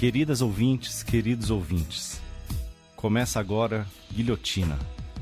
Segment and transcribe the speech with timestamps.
[0.00, 2.22] Queridas ouvintes, queridos ouvintes,
[2.96, 4.78] começa agora Guilhotina,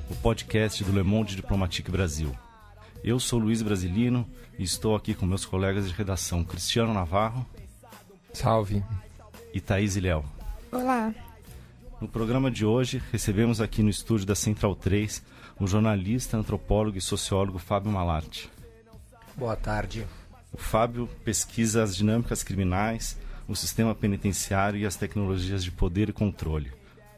[0.08, 2.32] o podcast do Le Monde Diplomatique Brasil.
[3.02, 4.24] Eu sou Luiz Brasilino
[4.56, 7.44] e estou aqui com meus colegas de redação Cristiano Navarro.
[8.32, 8.84] Salve.
[9.52, 10.24] E Thaís Ilhéu.
[10.70, 11.12] Olá.
[12.00, 15.24] No programa de hoje, recebemos aqui no estúdio da Central 3
[15.58, 18.48] o jornalista, antropólogo e sociólogo Fábio Malarte.
[19.34, 20.06] Boa tarde.
[20.52, 26.12] O Fábio pesquisa as dinâmicas criminais, o sistema penitenciário e as tecnologias de poder e
[26.12, 26.70] controle.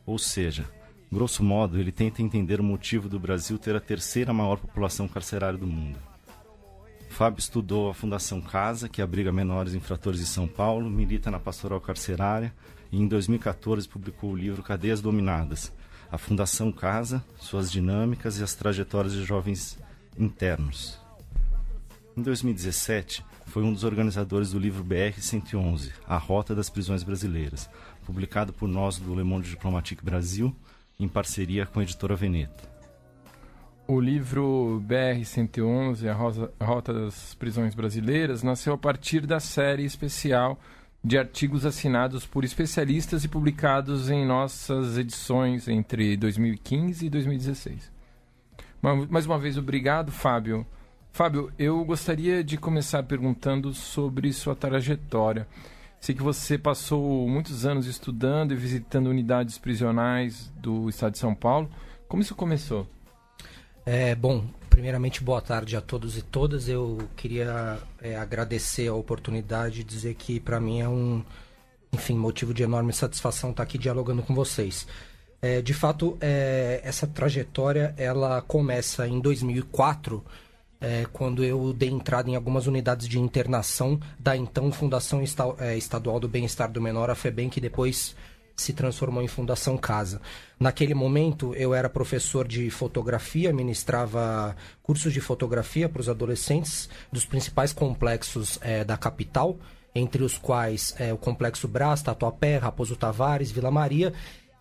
[0.07, 0.65] Ou seja,
[1.13, 5.59] grosso modo, ele tenta entender o motivo do Brasil ter a terceira maior população carcerária
[5.59, 5.99] do mundo.
[7.11, 11.81] Fábio estudou a Fundação Casa, que abriga menores infratores de São Paulo, milita na pastoral
[11.81, 12.55] carcerária
[12.93, 15.73] e em 2014 publicou o livro Cadeias Dominadas,
[16.11, 19.77] a Fundação Casa, suas dinâmicas e as trajetórias de jovens
[20.17, 20.99] internos.
[22.17, 27.69] Em 2017, foi um dos organizadores do livro BR-111, A Rota das Prisões Brasileiras,
[28.07, 30.55] publicado por nós do Le Monde Diplomatique Brasil,
[31.01, 32.71] em parceria com a editora Veneta.
[33.89, 36.07] O livro BR-111,
[36.61, 40.57] A Rota das Prisões Brasileiras, nasceu a partir da série especial
[41.03, 47.91] de artigos assinados por especialistas e publicados em nossas edições entre 2015 e 2016.
[49.11, 50.65] Mais uma vez, obrigado, Fábio.
[51.13, 55.47] Fábio, eu gostaria de começar perguntando sobre sua trajetória.
[56.01, 61.35] Sei que você passou muitos anos estudando e visitando unidades prisionais do estado de São
[61.35, 61.71] Paulo.
[62.09, 62.87] Como isso começou?
[63.85, 66.69] É, bom, primeiramente, boa tarde a todos e todas.
[66.69, 71.23] Eu queria é, agradecer a oportunidade e dizer que para mim é um,
[71.93, 74.87] enfim, motivo de enorme satisfação estar aqui dialogando com vocês.
[75.43, 80.25] É, de fato, é, essa trajetória ela começa em 2004,
[80.81, 85.23] é, quando eu dei entrada em algumas unidades de internação da então Fundação
[85.59, 88.17] é, Estadual do Bem-Estar do Menor, a FEBEM, que depois
[88.57, 90.21] se transformou em Fundação Casa.
[90.59, 97.25] Naquele momento, eu era professor de fotografia, ministrava cursos de fotografia para os adolescentes dos
[97.25, 99.59] principais complexos é, da capital,
[99.95, 104.13] entre os quais é, o Complexo Brás, Tatuapé, Raposo Tavares, Vila Maria,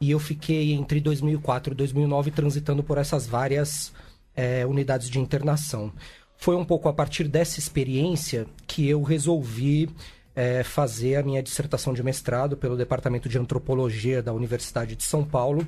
[0.02, 3.92] e eu fiquei entre 2004 e 2009 transitando por essas várias
[4.40, 5.92] é, unidades de internação.
[6.38, 9.90] Foi um pouco a partir dessa experiência que eu resolvi
[10.34, 15.26] é, fazer a minha dissertação de mestrado pelo Departamento de Antropologia da Universidade de São
[15.26, 15.68] Paulo.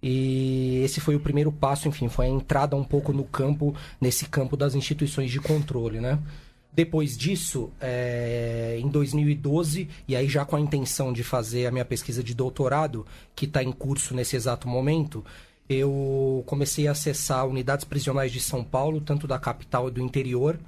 [0.00, 4.26] E esse foi o primeiro passo, enfim, foi a entrada um pouco no campo, nesse
[4.26, 6.20] campo das instituições de controle, né?
[6.72, 11.84] Depois disso, é, em 2012, e aí já com a intenção de fazer a minha
[11.84, 15.24] pesquisa de doutorado, que está em curso nesse exato momento,
[15.68, 20.58] eu comecei a acessar unidades prisionais de São Paulo, tanto da capital e do interior,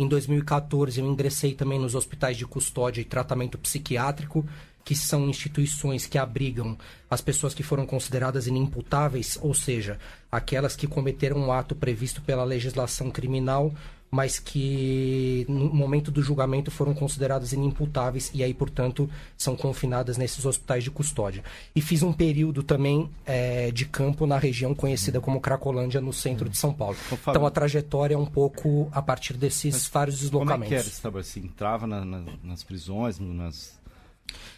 [0.00, 4.48] em 2014, eu ingressei também nos hospitais de custódia e tratamento psiquiátrico,
[4.82, 6.74] que são instituições que abrigam
[7.10, 9.98] as pessoas que foram consideradas inimputáveis, ou seja,
[10.32, 13.74] aquelas que cometeram um ato previsto pela legislação criminal
[14.10, 20.44] mas que no momento do julgamento foram consideradas inimputáveis e aí, portanto, são confinadas nesses
[20.44, 21.44] hospitais de custódia.
[21.74, 26.48] E fiz um período também é, de campo na região conhecida como Cracolândia, no centro
[26.48, 26.96] de São Paulo.
[27.12, 30.68] Então a trajetória é um pouco a partir desses vários deslocamentos.
[30.68, 31.22] Como é que era?
[31.22, 33.80] Você entrava na, na, nas prisões, nas, nas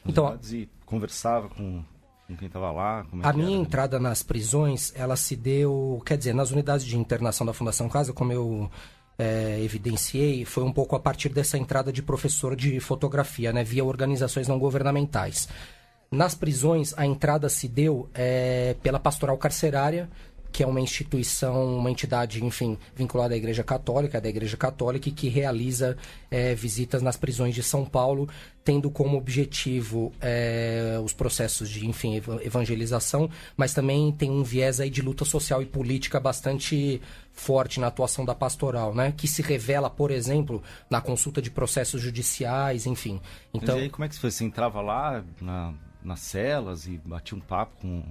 [0.06, 1.82] então, e conversava com
[2.26, 3.06] com quem estava lá?
[3.22, 3.60] É a minha era?
[3.60, 8.12] entrada nas prisões, ela se deu, quer dizer, nas unidades de internação da Fundação Casa,
[8.12, 8.70] como eu
[9.22, 13.84] é, evidenciei foi um pouco a partir dessa entrada de professor de fotografia, né, via
[13.84, 15.48] organizações não governamentais.
[16.10, 20.10] Nas prisões, a entrada se deu é, pela pastoral carcerária,
[20.52, 25.12] que é uma instituição, uma entidade, enfim, vinculada à Igreja Católica, da Igreja Católica, e
[25.12, 25.96] que realiza
[26.30, 28.28] é, visitas nas prisões de São Paulo,
[28.62, 34.90] tendo como objetivo é, os processos de, enfim, evangelização, mas também tem um viés aí
[34.90, 37.00] de luta social e política bastante
[37.32, 39.12] forte na atuação da pastoral, né?
[39.16, 43.20] Que se revela, por exemplo, na consulta de processos judiciais, enfim.
[43.54, 44.30] Então, mas aí, como é que foi?
[44.30, 45.72] Você entrava lá na,
[46.04, 48.04] nas celas e batia um papo com,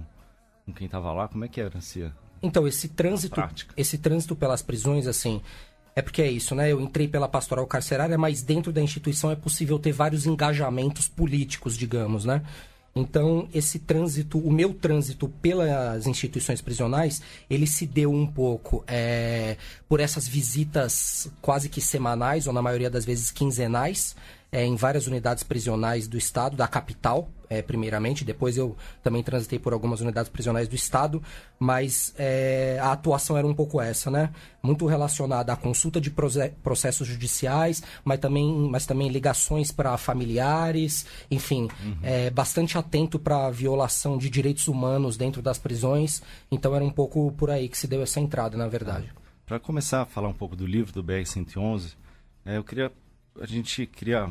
[0.66, 1.28] com quem estava lá?
[1.28, 2.12] Como é que era, Cia?
[2.42, 3.40] Então, esse trânsito,
[3.76, 5.40] esse trânsito pelas prisões, assim,
[5.94, 6.72] é porque é isso, né?
[6.72, 11.76] Eu entrei pela pastoral carcerária, mas dentro da instituição é possível ter vários engajamentos políticos,
[11.76, 12.42] digamos, né?
[12.94, 19.56] Então, esse trânsito, o meu trânsito pelas instituições prisionais, ele se deu um pouco é,
[19.88, 24.14] por essas visitas quase que semanais, ou na maioria das vezes quinzenais,
[24.52, 28.22] é, em várias unidades prisionais do estado, da capital, é, primeiramente.
[28.22, 31.22] Depois eu também transitei por algumas unidades prisionais do estado,
[31.58, 34.30] mas é, a atuação era um pouco essa, né?
[34.62, 36.12] Muito relacionada à consulta de
[36.62, 41.96] processos judiciais, mas também, mas também ligações para familiares, enfim, uhum.
[42.02, 46.22] é, bastante atento para a violação de direitos humanos dentro das prisões.
[46.50, 49.10] Então era um pouco por aí que se deu essa entrada, na verdade.
[49.46, 51.94] Para começar a falar um pouco do livro do BR-111,
[52.44, 52.92] é, eu queria
[53.40, 54.28] a gente queria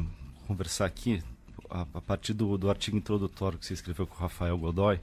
[0.48, 1.24] conversar aqui
[1.70, 5.00] a, a partir do, do, artigo introdutório que você escreveu com o Rafael Godoy.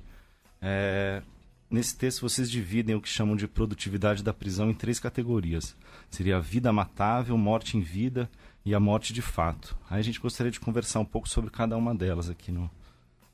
[0.61, 1.23] É,
[1.71, 5.77] nesse texto vocês dividem o que chamam de produtividade da prisão em três categorias.
[6.11, 8.31] Seria a vida matável, morte em vida
[8.65, 9.77] e a morte de fato.
[9.89, 12.71] Aí a gente gostaria de conversar um pouco sobre cada uma delas aqui no,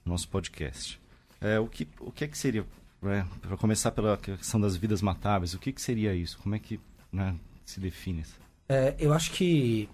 [0.05, 1.01] no nosso podcast.
[1.41, 2.65] É, o, que, o que é que seria,
[3.03, 6.39] né, para começar pela questão das vidas matáveis, o que, que seria isso?
[6.39, 6.81] Como é que
[7.13, 7.35] né,
[7.65, 8.39] se define isso?
[8.69, 9.89] É, eu acho que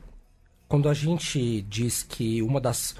[0.70, 2.94] quando a gente diz que uma das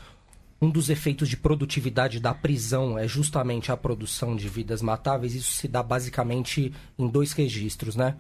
[0.61, 5.53] um dos efeitos de produtividade da prisão é justamente a produção de vidas matáveis, isso
[5.53, 8.17] se dá basicamente em dois registros, né?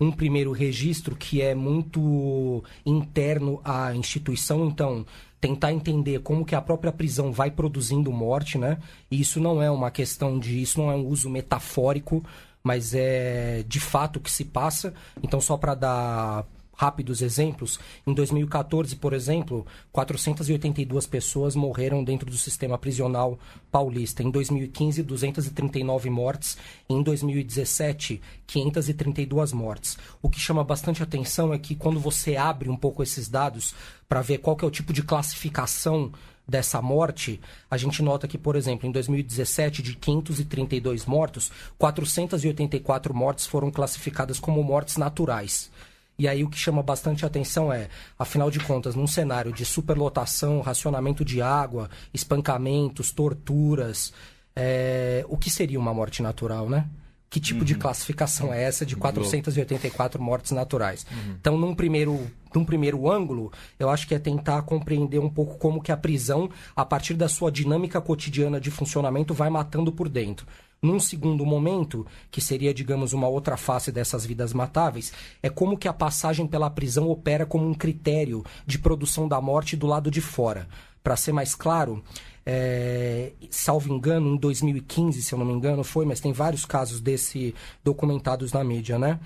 [0.00, 5.04] Um primeiro registro que é muito interno à instituição, então
[5.38, 8.78] tentar entender como que a própria prisão vai produzindo morte, né?
[9.10, 12.24] E isso não é uma questão de, isso não é um uso metafórico,
[12.62, 14.94] mas é de fato que se passa.
[15.22, 22.36] Então só para dar rápidos exemplos, em 2014, por exemplo, 482 pessoas morreram dentro do
[22.36, 23.38] sistema prisional
[23.70, 24.22] paulista.
[24.22, 26.56] Em 2015, 239 mortes.
[26.88, 29.98] Em 2017, 532 mortes.
[30.20, 33.74] O que chama bastante atenção é que quando você abre um pouco esses dados
[34.08, 36.12] para ver qual é o tipo de classificação
[36.46, 37.40] dessa morte,
[37.70, 44.38] a gente nota que, por exemplo, em 2017, de 532 mortos, 484 mortes foram classificadas
[44.38, 45.70] como mortes naturais.
[46.18, 47.88] E aí o que chama bastante atenção é,
[48.18, 54.12] afinal de contas, num cenário de superlotação, racionamento de água, espancamentos, torturas,
[54.54, 55.24] é...
[55.28, 56.86] o que seria uma morte natural, né?
[57.28, 57.64] Que tipo uhum.
[57.64, 61.04] de classificação é essa de 484 mortes naturais?
[61.10, 61.34] Uhum.
[61.40, 65.82] Então, num primeiro, num primeiro ângulo, eu acho que é tentar compreender um pouco como
[65.82, 70.46] que a prisão, a partir da sua dinâmica cotidiana de funcionamento, vai matando por dentro.
[70.84, 75.88] Num segundo momento, que seria, digamos, uma outra face dessas vidas matáveis, é como que
[75.88, 80.20] a passagem pela prisão opera como um critério de produção da morte do lado de
[80.20, 80.68] fora.
[81.02, 82.04] Para ser mais claro,
[82.44, 87.00] é, salvo engano, em 2015, se eu não me engano, foi, mas tem vários casos
[87.00, 89.18] desse documentados na mídia, né?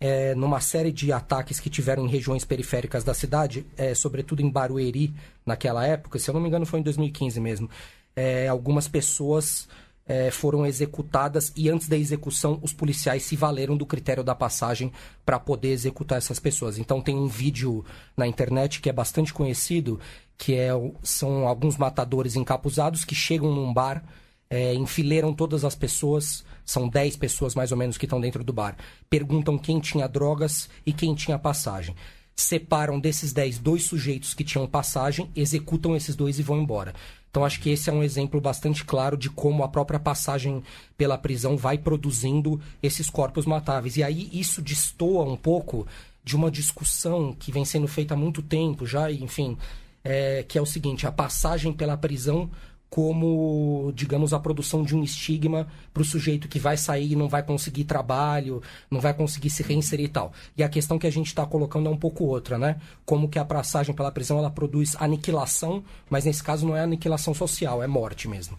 [0.00, 4.50] É, numa série de ataques que tiveram em regiões periféricas da cidade, é, sobretudo em
[4.50, 5.14] Barueri,
[5.46, 7.70] naquela época, se eu não me engano, foi em 2015 mesmo.
[8.16, 9.68] É, algumas pessoas
[10.06, 14.92] é, foram executadas e antes da execução os policiais se valeram do critério da passagem
[15.24, 16.78] para poder executar essas pessoas.
[16.78, 17.84] Então tem um vídeo
[18.16, 19.98] na internet que é bastante conhecido,
[20.36, 20.70] que é,
[21.02, 24.04] são alguns matadores encapuzados que chegam num bar,
[24.50, 28.52] é, enfileiram todas as pessoas, são 10 pessoas mais ou menos que estão dentro do
[28.52, 28.76] bar,
[29.08, 31.94] perguntam quem tinha drogas e quem tinha passagem
[32.36, 36.94] separam desses 10 dois sujeitos que tinham passagem, executam esses dois e vão embora.
[37.34, 40.62] Então acho que esse é um exemplo bastante claro de como a própria passagem
[40.96, 43.96] pela prisão vai produzindo esses corpos matáveis.
[43.96, 45.84] E aí isso destoa um pouco
[46.22, 49.58] de uma discussão que vem sendo feita há muito tempo já, enfim,
[50.04, 52.48] é, que é o seguinte: a passagem pela prisão
[52.94, 57.28] como, digamos, a produção de um estigma para o sujeito que vai sair e não
[57.28, 60.32] vai conseguir trabalho, não vai conseguir se reinserir e tal.
[60.56, 62.80] E a questão que a gente está colocando é um pouco outra, né?
[63.04, 67.34] Como que a passagem pela prisão ela produz aniquilação, mas nesse caso não é aniquilação
[67.34, 68.56] social, é morte mesmo.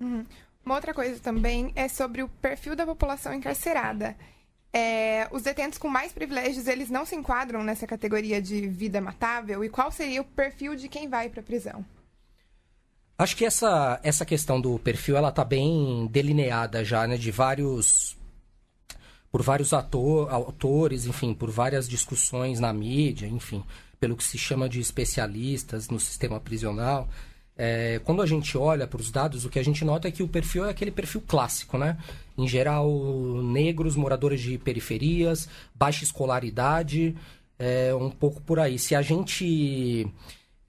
[0.00, 0.24] Uhum.
[0.64, 4.16] Uma outra coisa também é sobre o perfil da população encarcerada.
[4.72, 9.62] É, os detentos com mais privilégios, eles não se enquadram nessa categoria de vida matável?
[9.62, 11.84] E qual seria o perfil de quem vai para a prisão?
[13.16, 17.16] Acho que essa, essa questão do perfil ela tá bem delineada já, né?
[17.16, 18.16] De vários.
[19.30, 23.64] Por vários ator, autores, enfim, por várias discussões na mídia, enfim,
[23.98, 27.08] pelo que se chama de especialistas no sistema prisional.
[27.56, 30.22] É, quando a gente olha para os dados, o que a gente nota é que
[30.22, 31.98] o perfil é aquele perfil clássico, né?
[32.38, 32.88] Em geral,
[33.42, 37.16] negros, moradores de periferias, baixa escolaridade,
[37.58, 38.78] é, um pouco por aí.
[38.78, 40.06] Se a gente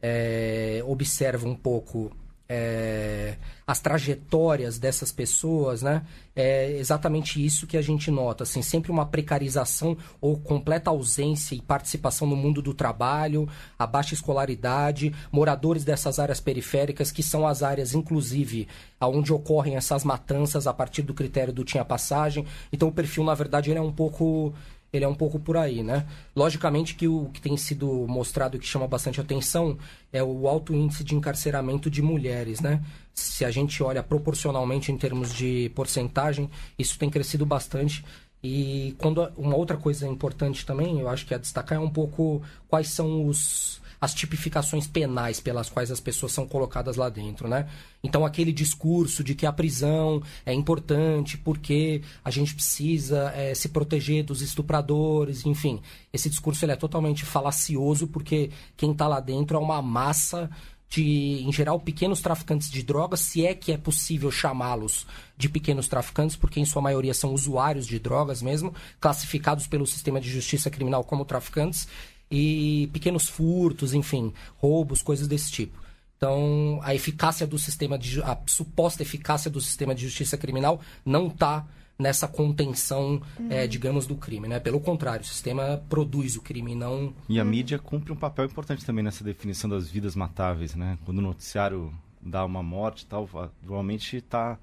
[0.02, 2.12] é, observa um pouco
[2.48, 6.04] é, as trajetórias dessas pessoas, né?
[6.36, 11.62] É exatamente isso que a gente nota, assim, sempre uma precarização ou completa ausência e
[11.62, 13.50] participação no mundo do trabalho,
[13.80, 18.68] a baixa escolaridade, moradores dessas áreas periféricas, que são as áreas, inclusive,
[19.00, 22.46] aonde ocorrem essas matanças a partir do critério do tinha passagem.
[22.72, 24.54] Então, o perfil, na verdade, ele é um pouco
[24.96, 26.06] ele é um pouco por aí, né?
[26.36, 29.78] Logicamente que o que tem sido mostrado que chama bastante atenção
[30.12, 32.82] é o alto índice de encarceramento de mulheres, né?
[33.14, 38.04] Se a gente olha proporcionalmente em termos de porcentagem, isso tem crescido bastante.
[38.44, 42.42] E quando uma outra coisa importante também, eu acho que é destacar é um pouco
[42.68, 47.68] quais são os as tipificações penais pelas quais as pessoas são colocadas lá dentro, né?
[48.04, 53.70] Então aquele discurso de que a prisão é importante porque a gente precisa é, se
[53.70, 55.82] proteger dos estupradores, enfim,
[56.14, 60.50] esse discurso ele é totalmente falacioso porque quem está lá dentro é uma massa
[60.90, 65.06] de, em geral, pequenos traficantes de drogas, se é que é possível chamá-los
[65.38, 70.22] de pequenos traficantes, porque em sua maioria são usuários de drogas mesmo, classificados pelo sistema
[70.22, 71.88] de justiça criminal como traficantes,
[72.30, 75.78] e pequenos furtos, enfim, roubos, coisas desse tipo.
[76.18, 81.28] Então, a eficácia do sistema de a suposta eficácia do sistema de justiça criminal não
[81.28, 81.68] está
[81.98, 83.48] nessa contenção, uhum.
[83.50, 84.60] é, digamos, do crime, né?
[84.60, 87.14] Pelo contrário, o sistema produz o crime, não...
[87.30, 90.98] E a mídia cumpre um papel importante também nessa definição das vidas matáveis, né?
[91.06, 94.58] Quando o noticiário dá uma morte e tal, provavelmente está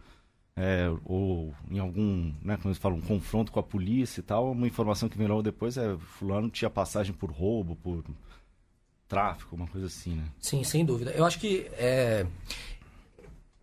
[0.56, 4.52] é, ou em algum, né, como eles falam, um confronto com a polícia e tal,
[4.52, 8.04] uma informação que vem logo depois é fulano tinha passagem por roubo, por
[9.09, 10.25] tráfico, uma coisa assim, né?
[10.38, 11.11] Sim, sem dúvida.
[11.11, 12.26] Eu acho que é,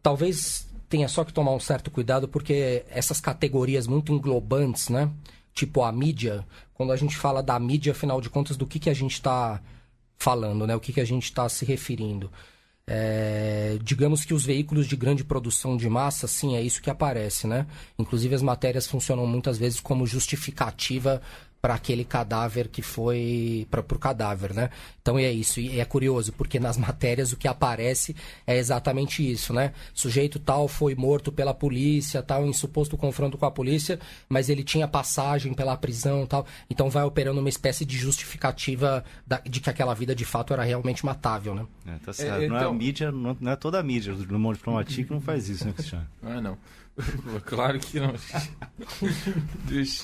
[0.01, 5.12] talvez tenha só que tomar um certo cuidado porque essas categorias muito englobantes, né?
[5.53, 8.89] Tipo a mídia, quando a gente fala da mídia, afinal de contas, do que, que
[8.89, 9.62] a gente está
[10.17, 10.75] falando, né?
[10.75, 12.31] O que, que a gente está se referindo.
[12.91, 17.46] É, digamos que os veículos de grande produção de massa, sim, é isso que aparece,
[17.46, 17.67] né?
[18.00, 21.22] Inclusive as matérias funcionam muitas vezes como justificativa
[21.62, 24.70] para aquele cadáver que foi para o cadáver, né?
[25.01, 28.16] Então é isso e é curioso porque nas matérias o que aparece
[28.48, 29.74] é exatamente isso, né?
[29.94, 34.00] Sujeito tal foi morto pela polícia, tal em suposto confronto com a polícia,
[34.30, 36.46] mas ele tinha passagem pela prisão, tal.
[36.70, 40.63] Então vai operando uma espécie de justificativa da, de que aquela vida de fato era
[40.63, 41.66] realmente matável, né?
[41.86, 42.42] É, tá certo.
[42.42, 42.50] É, então...
[42.50, 45.22] Não é a então mídia, não, não, é toda a mídia, o mundo diplomático não
[45.22, 46.08] faz isso, né, Cristiano?
[46.24, 46.58] Ah, não.
[47.46, 48.13] claro que não.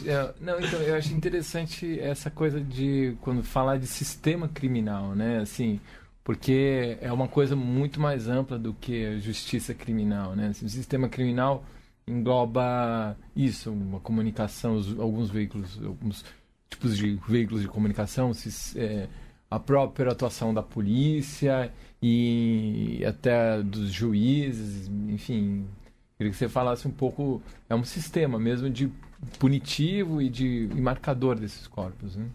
[0.05, 5.39] É, não, então eu acho interessante essa coisa de quando falar de sistema criminal, né?
[5.39, 5.79] Assim,
[6.23, 10.49] porque é uma coisa muito mais ampla do que a justiça criminal, né?
[10.49, 11.65] O sistema criminal
[12.07, 16.23] engloba isso, uma comunicação, alguns veículos, alguns
[16.69, 18.31] tipos de veículos de comunicação,
[18.75, 19.07] é,
[19.49, 25.65] a própria atuação da polícia e até dos juízes, enfim,
[26.17, 28.91] Queria que você falasse um pouco, é um sistema mesmo de
[29.38, 32.27] punitivo e de e marcador desses corpos, né?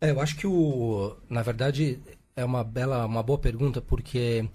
[0.00, 1.98] É, eu acho que o, na verdade,
[2.36, 4.48] é uma bela, uma boa pergunta porque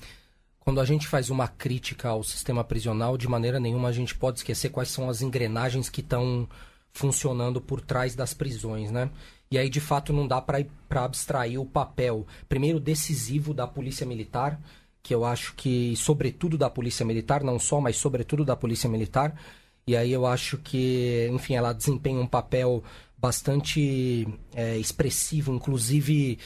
[0.60, 4.40] quando a gente faz uma crítica ao sistema prisional, de maneira nenhuma a gente pode
[4.40, 6.48] esquecer quais são as engrenagens que estão
[6.94, 9.10] funcionando por trás das prisões, né?
[9.52, 10.66] E aí, de fato, não dá para
[11.04, 14.60] abstrair o papel, primeiro, decisivo da polícia militar,
[15.04, 19.38] que eu acho que, sobretudo da Polícia Militar, não só, mas sobretudo da Polícia Militar.
[19.86, 22.82] E aí eu acho que, enfim, ela desempenha um papel
[23.18, 26.40] bastante é, expressivo, inclusive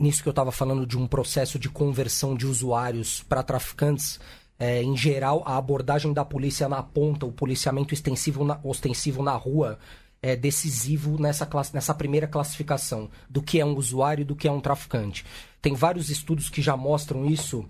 [0.00, 4.18] nisso que eu estava falando de um processo de conversão de usuários para traficantes.
[4.58, 9.32] É, em geral, a abordagem da polícia na ponta, o policiamento extensivo na, ostensivo na
[9.32, 9.78] rua,
[10.26, 14.50] é decisivo nessa, nessa primeira classificação do que é um usuário e do que é
[14.50, 15.24] um traficante.
[15.62, 17.64] Tem vários estudos que já mostram isso,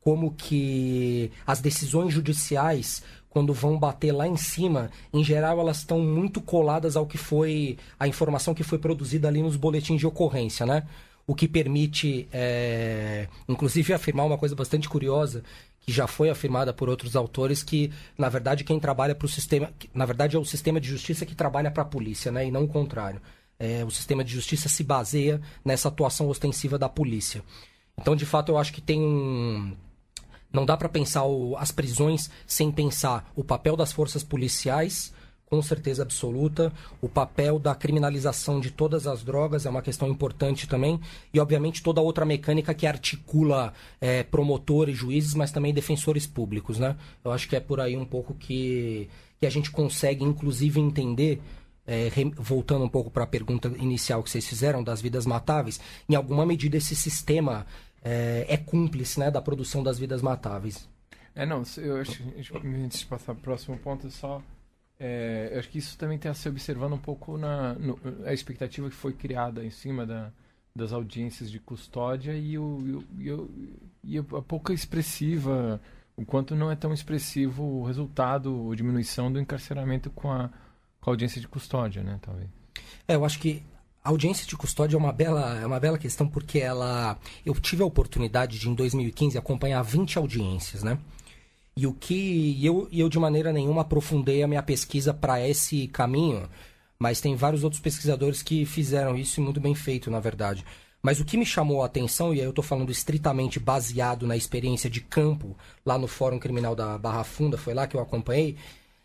[0.00, 6.00] como que as decisões judiciais, quando vão bater lá em cima, em geral elas estão
[6.00, 10.64] muito coladas ao que foi a informação que foi produzida ali nos boletins de ocorrência,
[10.64, 10.84] né?
[11.26, 15.44] O que permite, é, inclusive, afirmar uma coisa bastante curiosa,
[15.88, 19.72] que já foi afirmada por outros autores que, na verdade, quem trabalha para o sistema,
[19.94, 22.64] na verdade é o sistema de justiça que trabalha para a polícia, né, e não
[22.64, 23.22] o contrário.
[23.58, 27.42] É, o sistema de justiça se baseia nessa atuação ostensiva da polícia.
[27.98, 29.74] Então, de fato, eu acho que tem um
[30.52, 35.10] não dá para pensar o, as prisões sem pensar o papel das forças policiais
[35.48, 36.72] com certeza absoluta.
[37.00, 41.00] O papel da criminalização de todas as drogas é uma questão importante também.
[41.32, 46.96] E, obviamente, toda outra mecânica que articula é, promotores, juízes, mas também defensores públicos, né?
[47.24, 49.08] Eu acho que é por aí um pouco que,
[49.40, 51.40] que a gente consegue, inclusive, entender.
[51.90, 56.14] É, voltando um pouco para a pergunta inicial que vocês fizeram das vidas matáveis, em
[56.14, 57.64] alguma medida esse sistema
[58.04, 60.86] é, é cúmplice né, da produção das vidas matáveis.
[61.34, 62.22] É, não, eu acho,
[62.84, 64.42] antes de passar para o próximo ponto, só
[64.98, 68.88] é, eu acho que isso também a se observando um pouco na no, a expectativa
[68.88, 70.32] que foi criada em cima da,
[70.74, 73.50] das audiências de custódia e, o, e, o,
[74.02, 75.80] e a pouca expressiva,
[76.16, 80.50] o quanto não é tão expressivo o resultado ou diminuição do encarceramento com a,
[81.00, 82.48] com a audiência de custódia, né, talvez.
[83.06, 83.62] É, eu acho que
[84.02, 87.18] a audiência de custódia é uma bela, é uma bela questão porque ela.
[87.44, 90.98] Eu tive a oportunidade de, em 2015, acompanhar 20 audiências, né?
[91.78, 92.58] E o que.
[92.60, 96.48] Eu, eu, de maneira nenhuma, aprofundei a minha pesquisa para esse caminho,
[96.98, 100.64] mas tem vários outros pesquisadores que fizeram isso e muito bem feito, na verdade.
[101.00, 104.36] Mas o que me chamou a atenção, e aí eu estou falando estritamente baseado na
[104.36, 105.56] experiência de campo
[105.86, 108.56] lá no Fórum Criminal da Barra Funda, foi lá que eu acompanhei,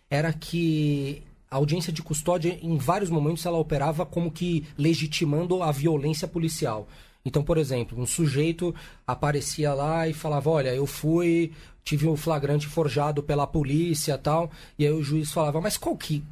[0.09, 5.71] era que a audiência de custódia, em vários momentos, ela operava como que legitimando a
[5.71, 6.87] violência policial.
[7.25, 8.75] Então, por exemplo, um sujeito
[9.07, 11.51] aparecia lá e falava: Olha, eu fui,
[11.83, 14.51] tive um flagrante forjado pela polícia tal.
[14.77, 16.23] E aí o juiz falava: Mas qual que,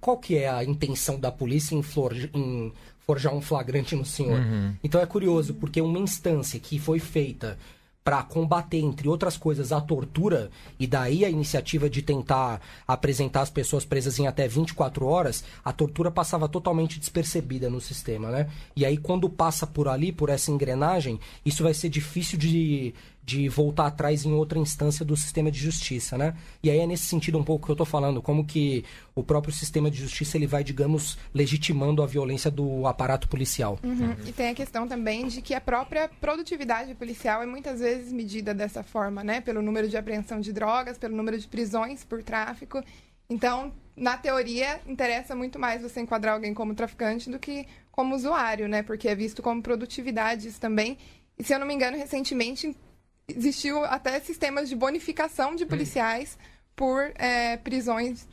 [0.00, 4.38] qual que é a intenção da polícia em, flor, em forjar um flagrante no senhor?
[4.38, 4.74] Uhum.
[4.84, 7.58] Então é curioso, porque uma instância que foi feita
[8.04, 13.48] para combater, entre outras coisas, a tortura, e daí a iniciativa de tentar apresentar as
[13.48, 18.50] pessoas presas em até 24 horas, a tortura passava totalmente despercebida no sistema, né?
[18.76, 22.92] E aí, quando passa por ali, por essa engrenagem, isso vai ser difícil de,
[23.24, 26.34] de voltar atrás em outra instância do sistema de justiça, né?
[26.62, 29.52] E aí é nesse sentido um pouco que eu estou falando, como que o próprio
[29.52, 33.78] sistema de justiça ele vai, digamos, legitimando a violência do aparato policial.
[33.82, 34.14] Uhum.
[34.26, 38.52] E tem a questão também de que a própria produtividade policial é muitas vezes medida
[38.52, 39.40] dessa forma, né?
[39.40, 42.82] Pelo número de apreensão de drogas, pelo número de prisões por tráfico.
[43.30, 48.68] Então, na teoria, interessa muito mais você enquadrar alguém como traficante do que como usuário,
[48.68, 48.82] né?
[48.82, 50.98] Porque é visto como produtividade isso também.
[51.38, 52.76] E se eu não me engano, recentemente
[53.28, 56.44] existiu até sistemas de bonificação de policiais hum.
[56.76, 58.26] por é, prisões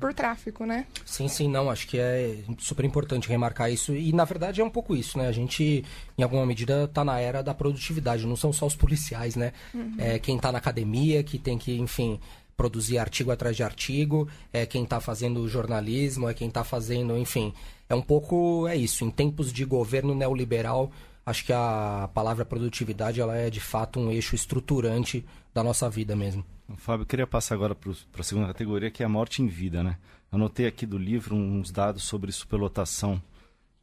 [0.00, 0.86] por tráfico, né?
[1.04, 3.94] Sim, sim, não, acho que é super importante remarcar isso.
[3.94, 5.26] E na verdade é um pouco isso, né?
[5.28, 5.84] A gente,
[6.16, 9.52] em alguma medida, está na era da produtividade, não são só os policiais, né?
[9.74, 9.94] Uhum.
[9.98, 12.18] É quem está na academia, que tem que, enfim,
[12.56, 17.52] produzir artigo atrás de artigo, é quem está fazendo jornalismo, é quem está fazendo, enfim.
[17.88, 19.04] É um pouco, é isso.
[19.04, 20.90] Em tempos de governo neoliberal,
[21.26, 26.14] acho que a palavra produtividade ela é de fato um eixo estruturante da nossa vida
[26.14, 26.44] mesmo.
[26.76, 29.98] Fábio, queria passar agora para a segunda categoria, que é a morte em vida, né?
[30.30, 33.20] Anotei aqui do livro uns dados sobre superlotação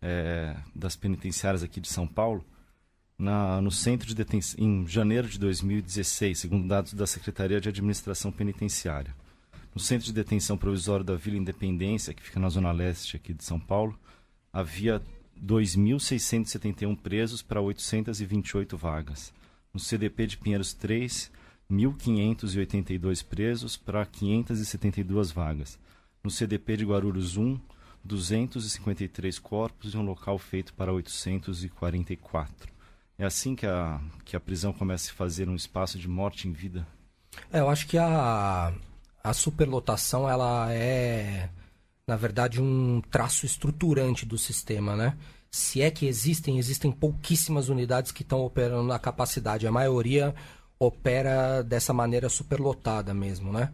[0.01, 2.43] é, das penitenciárias aqui de São Paulo.
[3.17, 8.32] Na, no centro de detenção, em janeiro de 2016, segundo dados da Secretaria de Administração
[8.32, 9.15] Penitenciária.
[9.73, 13.43] No centro de detenção provisório da Vila Independência, que fica na zona leste aqui de
[13.43, 13.97] São Paulo,
[14.51, 15.01] havia
[15.43, 19.34] 2.671 presos para 828 vagas.
[19.73, 21.29] No CDP de Pinheiros 3,
[21.69, 25.77] 1.582 presos para 572 vagas.
[26.23, 27.60] No CDP de Guarulhos 1,
[28.03, 32.71] 253 corpos em um local feito para 844.
[33.17, 36.51] É assim que a, que a prisão começa a fazer um espaço de morte em
[36.51, 36.88] vida?
[37.51, 38.73] É, eu acho que a,
[39.23, 41.49] a superlotação ela é
[42.07, 45.17] na verdade, um traço estruturante do sistema, né?
[45.49, 49.67] Se é que existem, existem pouquíssimas unidades que estão operando na capacidade.
[49.67, 50.33] A maioria
[50.77, 53.71] opera dessa maneira superlotada mesmo, né?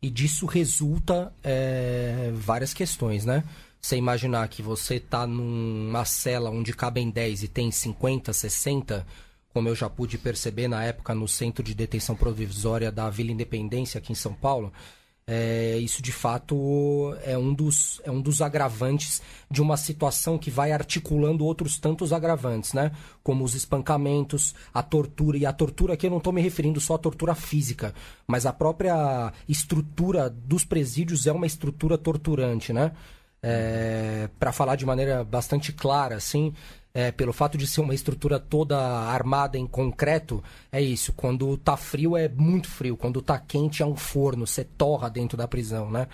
[0.00, 3.44] E disso resulta é, várias questões, né?
[3.80, 9.06] Você imaginar que você está numa cela onde cabem 10 e tem 50, 60,
[9.52, 13.98] como eu já pude perceber na época no centro de detenção provisória da Vila Independência
[13.98, 14.72] aqui em São Paulo,
[15.30, 20.50] é, isso de fato é um, dos, é um dos agravantes de uma situação que
[20.50, 22.92] vai articulando outros tantos agravantes, né?
[23.22, 25.36] Como os espancamentos, a tortura.
[25.36, 27.94] E a tortura aqui eu não estou me referindo só à tortura física,
[28.26, 32.92] mas a própria estrutura dos presídios é uma estrutura torturante, né?
[33.42, 36.54] É, para falar de maneira bastante clara, assim,
[36.98, 41.12] é, pelo fato de ser uma estrutura toda armada em concreto, é isso.
[41.12, 45.38] Quando tá frio é muito frio, quando tá quente é um forno, você torra dentro
[45.38, 46.08] da prisão, né?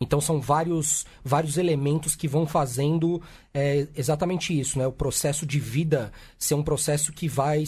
[0.00, 3.20] Então são vários, vários elementos que vão fazendo
[3.52, 4.86] é, exatamente isso, né?
[4.86, 7.62] O processo de vida ser um processo que vai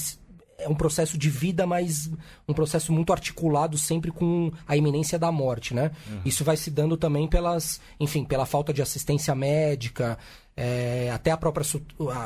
[0.62, 2.10] é um processo de vida, mas
[2.48, 5.90] um processo muito articulado sempre com a iminência da morte, né?
[6.10, 6.20] Uhum.
[6.24, 10.18] Isso vai se dando também pelas, enfim, pela falta de assistência médica,
[10.56, 11.64] é, até a própria,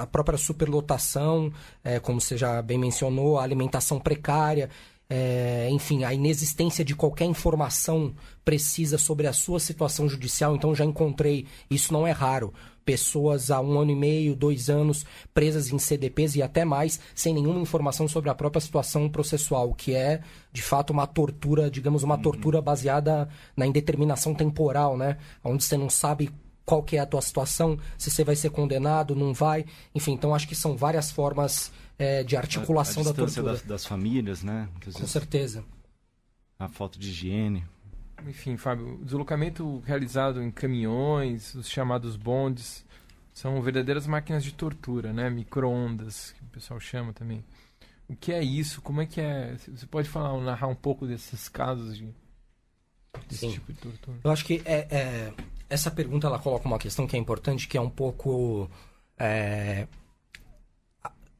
[0.00, 4.68] a própria superlotação, é, como você já bem mencionou, a alimentação precária,
[5.08, 8.12] é, enfim, a inexistência de qualquer informação
[8.44, 10.56] precisa sobre a sua situação judicial.
[10.56, 12.52] Então, já encontrei, isso não é raro,
[12.86, 17.34] pessoas há um ano e meio, dois anos, presas em CDPs e até mais, sem
[17.34, 20.22] nenhuma informação sobre a própria situação processual, que é,
[20.52, 22.22] de fato, uma tortura, digamos, uma uhum.
[22.22, 25.18] tortura baseada na indeterminação temporal, né?
[25.42, 26.30] Onde você não sabe
[26.64, 29.64] qual que é a tua situação, se você vai ser condenado, não vai.
[29.94, 33.52] Enfim, então acho que são várias formas é, de articulação a, a da tortura.
[33.52, 34.68] Das, das famílias, né?
[34.84, 35.64] Com certeza.
[36.58, 37.64] A falta de higiene.
[38.26, 42.84] Enfim, Fábio, o deslocamento realizado em caminhões, os chamados bondes,
[43.32, 45.28] São verdadeiras máquinas de tortura, né?
[45.28, 47.44] Micro-ondas, que o pessoal chama também.
[48.08, 48.80] O que é isso?
[48.80, 49.56] Como é que é?
[49.56, 52.08] Você pode falar, narrar um pouco desses casos de
[53.28, 53.52] desse Sim.
[53.52, 54.18] tipo de tortura?
[54.24, 55.32] Eu acho que é, é,
[55.68, 58.70] essa pergunta ela coloca uma questão que é importante, que é um pouco.
[59.18, 59.86] é,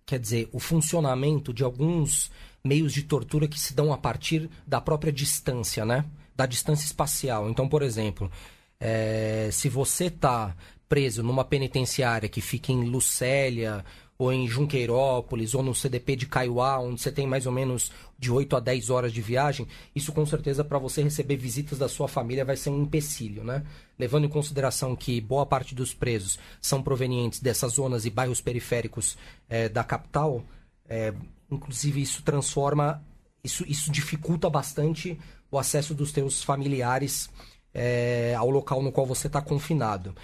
[0.05, 2.31] quer dizer, o funcionamento de alguns
[2.63, 6.05] meios de tortura que se dão a partir da própria distância, né?
[6.37, 7.49] Da distância espacial.
[7.49, 8.31] Então, por exemplo,
[8.79, 10.55] é, se você está
[10.89, 13.85] preso numa penitenciária que fica em Lucélia
[14.19, 18.31] ou em Junqueirópolis ou no CDP de Caiuá, onde você tem mais ou menos de
[18.31, 22.09] 8 a 10 horas de viagem, isso com certeza para você receber visitas da sua
[22.09, 23.63] família vai ser um empecilho, né?
[23.99, 29.19] Levando em consideração que boa parte dos presos são provenientes dessas zonas e bairros periféricos
[29.51, 30.43] eh, da capital,
[30.89, 31.13] eh,
[31.51, 33.05] inclusive isso transforma,
[33.45, 35.19] isso, isso dificulta bastante
[35.51, 37.29] o acesso dos teus familiares
[37.73, 40.15] eh, ao local no qual você está confinado.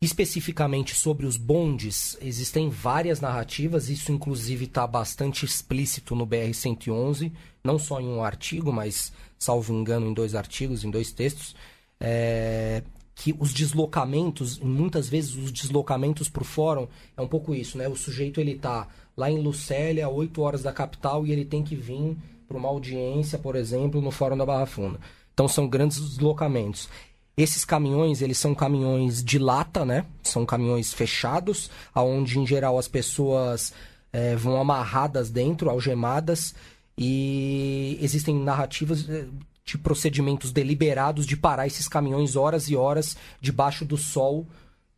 [0.00, 7.30] Especificamente sobre os bondes, existem várias narrativas, isso inclusive está bastante explícito no BR-111,
[7.62, 11.54] não só em um artigo, mas, salvo engano, em dois artigos, em dois textos,
[12.00, 12.82] é,
[13.14, 17.86] que os deslocamentos, muitas vezes os deslocamentos para o fórum, é um pouco isso, né?
[17.86, 21.62] O sujeito ele tá lá em Lucélia, a 8 horas da capital, e ele tem
[21.62, 22.16] que vir
[22.52, 25.00] para uma audiência, por exemplo, no Fórum da Barra Funda.
[25.32, 26.88] Então são grandes deslocamentos.
[27.34, 30.04] Esses caminhões, eles são caminhões de lata, né?
[30.22, 33.72] São caminhões fechados, aonde em geral as pessoas
[34.12, 36.54] eh, vão amarradas dentro, algemadas,
[36.96, 39.24] e existem narrativas eh,
[39.64, 44.46] de procedimentos deliberados de parar esses caminhões horas e horas debaixo do sol.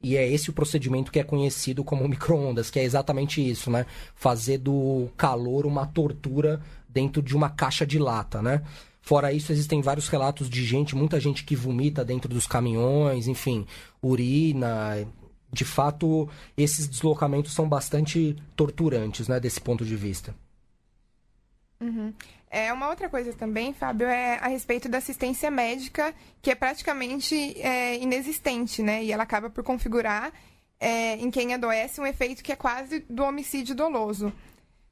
[0.03, 3.87] E é esse o procedimento que é conhecido como micro-ondas, que é exatamente isso, né?
[4.17, 6.61] Fazer do calor uma tortura
[6.95, 8.63] dentro de uma caixa de lata, né?
[9.03, 13.67] Fora isso, existem vários relatos de gente, muita gente que vomita dentro dos caminhões, enfim,
[14.01, 15.07] urina.
[15.53, 20.35] De fato, esses deslocamentos são bastante torturantes, né, desse ponto de vista.
[22.51, 27.35] É, uma outra coisa também, Fábio, é a respeito da assistência médica, que é praticamente
[27.61, 29.05] é, inexistente, né?
[29.05, 30.33] E ela acaba por configurar
[30.81, 34.33] é, em quem adoece um efeito que é quase do homicídio doloso.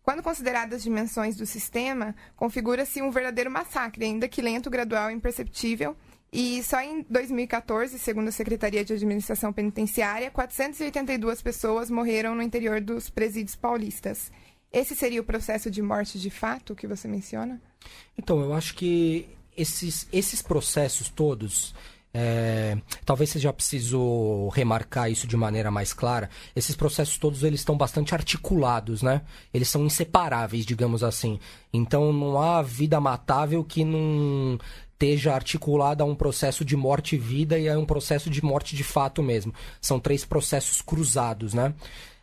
[0.02, 5.14] Quando consideradas as dimensões do sistema, configura-se um verdadeiro massacre, ainda que lento, gradual e
[5.14, 5.96] imperceptível.
[6.32, 12.80] E só em 2014, segundo a Secretaria de Administração Penitenciária, 482 pessoas morreram no interior
[12.80, 14.32] dos presídios paulistas.
[14.72, 17.60] Esse seria o processo de morte de fato que você menciona?
[18.16, 21.74] Então, eu acho que esses, esses processos todos.
[22.14, 26.28] É, talvez seja preciso remarcar isso de maneira mais clara.
[26.54, 29.22] Esses processos todos eles estão bastante articulados, né?
[29.52, 31.38] Eles são inseparáveis, digamos assim.
[31.72, 34.58] Então não há vida matável que não
[34.92, 38.76] esteja articulada a um processo de morte e vida e a um processo de morte
[38.76, 39.52] de fato mesmo.
[39.80, 41.74] São três processos cruzados, né?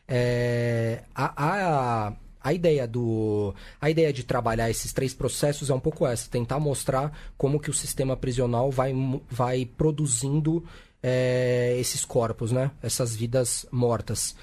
[0.08, 5.80] É, a, a, a ideia do a ideia de trabalhar esses três processos é um
[5.80, 8.94] pouco essa tentar mostrar como que o sistema prisional vai
[9.30, 10.64] vai produzindo
[11.04, 12.72] é, esses corpos né?
[12.82, 14.36] Essas vidas mortas.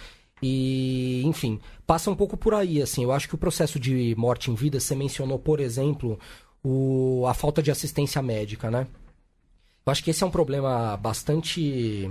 [0.42, 3.04] E enfim passa um pouco por aí assim.
[3.04, 6.18] Eu acho que o processo de morte em vida você mencionou por exemplo
[6.62, 8.86] o, a falta de assistência médica né?
[9.86, 12.10] Eu acho que esse é um problema bastante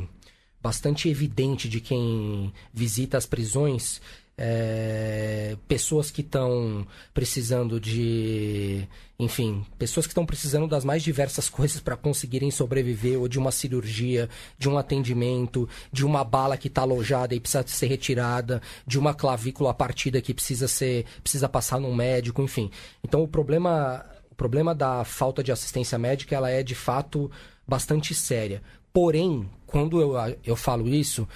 [0.65, 4.01] bastante evidente de quem visita as prisões.
[4.37, 8.87] É, pessoas que estão precisando de.
[9.17, 13.51] Enfim, pessoas que estão precisando das mais diversas coisas para conseguirem sobreviver, ou de uma
[13.51, 18.99] cirurgia, de um atendimento, de uma bala que está alojada e precisa ser retirada, de
[18.99, 21.05] uma clavícula partida que precisa ser.
[21.23, 22.69] precisa passar num médico, enfim.
[23.03, 24.05] Então o problema.
[24.31, 27.31] O problema da falta de assistência médica ela é de fato
[27.65, 28.61] bastante séria.
[28.91, 31.27] Porém, quando eu, eu falo isso,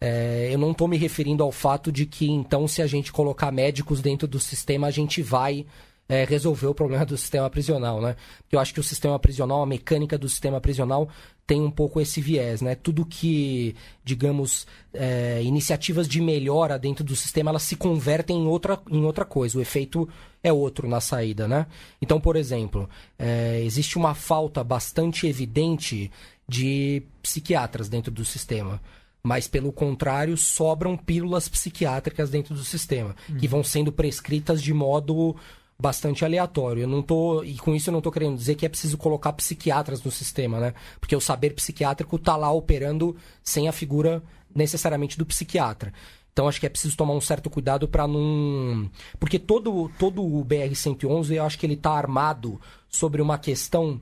[0.00, 3.50] é, eu não estou me referindo ao fato de que, então, se a gente colocar
[3.50, 5.66] médicos dentro do sistema, a gente vai
[6.08, 8.16] é, resolver o problema do sistema prisional, né?
[8.50, 11.08] Eu acho que o sistema prisional, a mecânica do sistema prisional
[11.46, 12.74] tem um pouco esse viés, né?
[12.74, 18.80] Tudo que, digamos, é, iniciativas de melhora dentro do sistema, elas se convertem em outra,
[18.90, 19.58] em outra coisa.
[19.58, 20.08] O efeito
[20.42, 21.66] é outro na saída, né?
[22.00, 26.10] Então, por exemplo, é, existe uma falta bastante evidente
[26.48, 28.80] de psiquiatras dentro do sistema.
[29.28, 35.36] Mas, pelo contrário, sobram pílulas psiquiátricas dentro do sistema, que vão sendo prescritas de modo
[35.78, 36.84] bastante aleatório.
[36.84, 39.34] Eu não tô, e com isso eu não estou querendo dizer que é preciso colocar
[39.34, 40.72] psiquiatras no sistema, né?
[40.98, 43.14] Porque o saber psiquiátrico está lá operando
[43.44, 44.22] sem a figura
[44.54, 45.92] necessariamente do psiquiatra.
[46.32, 50.42] Então acho que é preciso tomar um certo cuidado para não, porque todo todo o
[50.42, 54.00] BR 111 eu acho que ele está armado sobre uma questão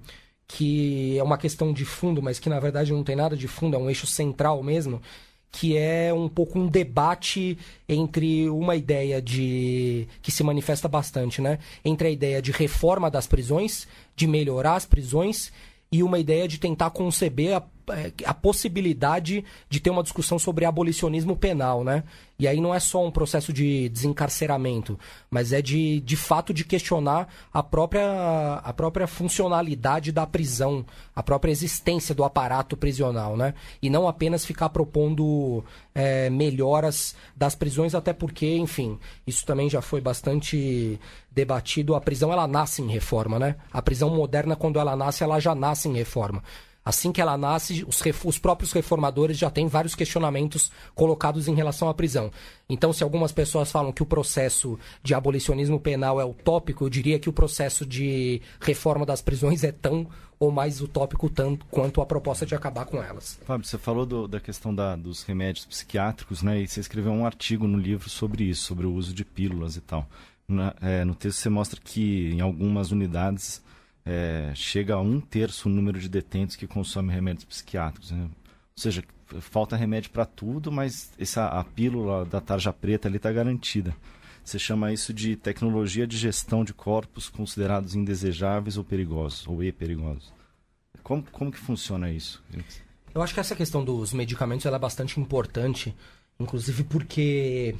[0.48, 3.76] que é uma questão de fundo, mas que na verdade não tem nada de fundo,
[3.76, 5.02] é um eixo central mesmo,
[5.50, 7.56] que é um pouco um debate
[7.88, 11.58] entre uma ideia de que se manifesta bastante, né?
[11.84, 15.50] Entre a ideia de reforma das prisões, de melhorar as prisões
[15.90, 17.62] e uma ideia de tentar conceber a
[18.24, 22.04] a possibilidade de ter uma discussão sobre abolicionismo penal, né?
[22.38, 24.98] E aí não é só um processo de desencarceramento,
[25.30, 31.22] mas é de, de fato de questionar a própria, a própria funcionalidade da prisão, a
[31.22, 33.54] própria existência do aparato prisional, né?
[33.80, 39.80] E não apenas ficar propondo é, melhoras das prisões, até porque, enfim, isso também já
[39.80, 41.94] foi bastante debatido.
[41.94, 43.56] A prisão ela nasce em reforma, né?
[43.72, 46.42] A prisão moderna, quando ela nasce, ela já nasce em reforma.
[46.86, 51.88] Assim que ela nasce, os, os, próprios reformadores já têm vários questionamentos colocados em relação
[51.88, 52.30] à prisão.
[52.68, 57.18] Então, se algumas pessoas falam que o processo de abolicionismo penal é utópico, eu diria
[57.18, 60.06] que o processo de reforma das prisões é tão
[60.38, 63.36] ou mais utópico tanto quanto a proposta de acabar com elas.
[63.44, 66.60] Fábio, você falou do, da questão da, dos remédios psiquiátricos, né?
[66.60, 69.80] E você escreveu um artigo no livro sobre isso, sobre o uso de pílulas e
[69.80, 70.08] tal.
[70.46, 73.60] Na, é, no texto você mostra que em algumas unidades
[74.06, 78.12] é, chega a um terço o número de detentos que consomem remédios psiquiátricos.
[78.12, 78.22] Né?
[78.22, 78.30] Ou
[78.80, 79.02] seja,
[79.40, 83.94] falta remédio para tudo, mas essa, a pílula da tarja preta ali está garantida.
[84.44, 89.72] Você chama isso de tecnologia de gestão de corpos considerados indesejáveis ou perigosos, ou e
[89.72, 90.32] perigosos.
[91.02, 92.40] Como, como que funciona isso?
[93.12, 95.92] Eu acho que essa questão dos medicamentos é bastante importante,
[96.38, 97.74] inclusive porque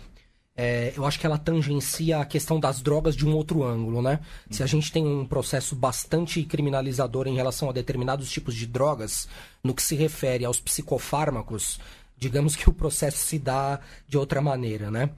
[0.56, 4.20] é, eu acho que ela tangencia a questão das drogas de um outro ângulo, né?
[4.50, 9.28] Se a gente tem um processo bastante criminalizador em relação a determinados tipos de drogas,
[9.62, 11.78] no que se refere aos psicofármacos,
[12.16, 15.10] digamos que o processo se dá de outra maneira, né?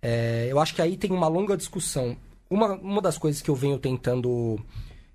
[0.00, 2.16] É, eu acho que aí tem uma longa discussão.
[2.48, 4.56] Uma, uma das coisas que eu venho tentando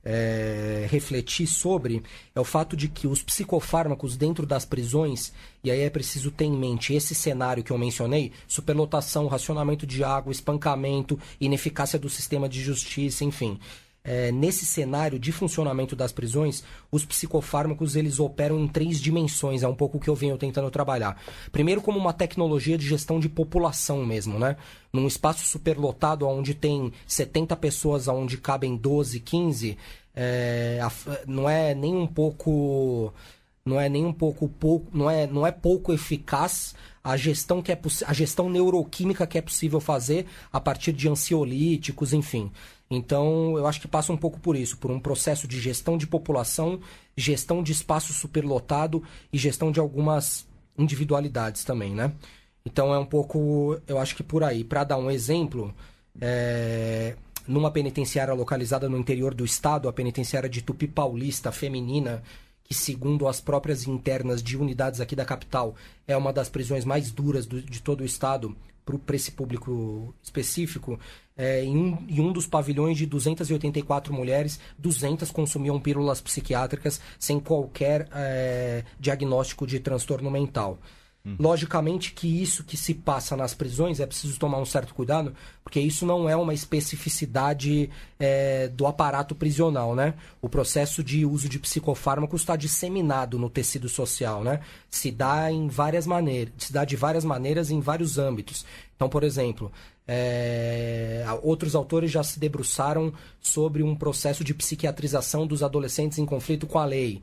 [0.04, 5.32] é, refletir sobre é o fato de que os psicofármacos dentro das prisões,
[5.64, 10.04] e aí é preciso ter em mente esse cenário que eu mencionei: superlotação, racionamento de
[10.04, 13.60] água, espancamento, ineficácia do sistema de justiça, enfim
[14.04, 19.68] é, nesse cenário de funcionamento das prisões, os psicofármacos eles operam em três dimensões, é
[19.68, 21.22] um pouco o que eu venho tentando trabalhar.
[21.52, 24.58] Primeiro, como uma tecnologia de gestão de população mesmo, né?
[24.92, 29.78] Num espaço superlotado onde tem 70 pessoas, onde cabem 12, 15,
[30.16, 30.80] é,
[31.28, 33.14] não é nem um pouco
[33.66, 37.72] não é nem um pouco pouco não é não é pouco eficaz a gestão que
[37.72, 42.52] é a gestão neuroquímica que é possível fazer a partir de ansiolíticos enfim
[42.92, 46.06] então, eu acho que passa um pouco por isso, por um processo de gestão de
[46.06, 46.82] população,
[47.16, 50.46] gestão de espaço superlotado e gestão de algumas
[50.78, 52.12] individualidades também, né?
[52.66, 54.66] Então, é um pouco, eu acho que por aí.
[54.66, 55.74] Para dar um exemplo,
[56.20, 57.16] é...
[57.48, 62.22] numa penitenciária localizada no interior do estado, a penitenciária de Tupi Paulista, feminina,
[62.72, 65.76] que segundo as próprias internas de unidades aqui da capital,
[66.08, 68.56] é uma das prisões mais duras do, de todo o estado,
[69.06, 70.98] para esse público específico,
[71.36, 77.42] é, em, um, em, um, dos pavilhões de 284 mulheres, 200 consumiam pílulas psiquiátricas sem
[77.42, 80.80] qualquer é, diagnóstico de transtorno mental.
[81.24, 81.36] Uhum.
[81.40, 85.80] Logicamente que isso que se passa nas prisões é preciso tomar um certo cuidado, porque
[85.80, 90.16] isso não é uma especificidade é, do aparato prisional, né?
[90.42, 94.62] O processo de uso de psicofármacos está disseminado no tecido social, né?
[94.90, 98.66] Se dá em várias maneiras, se dá de várias maneiras em vários âmbitos.
[98.96, 99.72] Então, por exemplo,
[100.08, 106.66] é, outros autores já se debruçaram sobre um processo de psiquiatrização dos adolescentes em conflito
[106.66, 107.22] com a lei.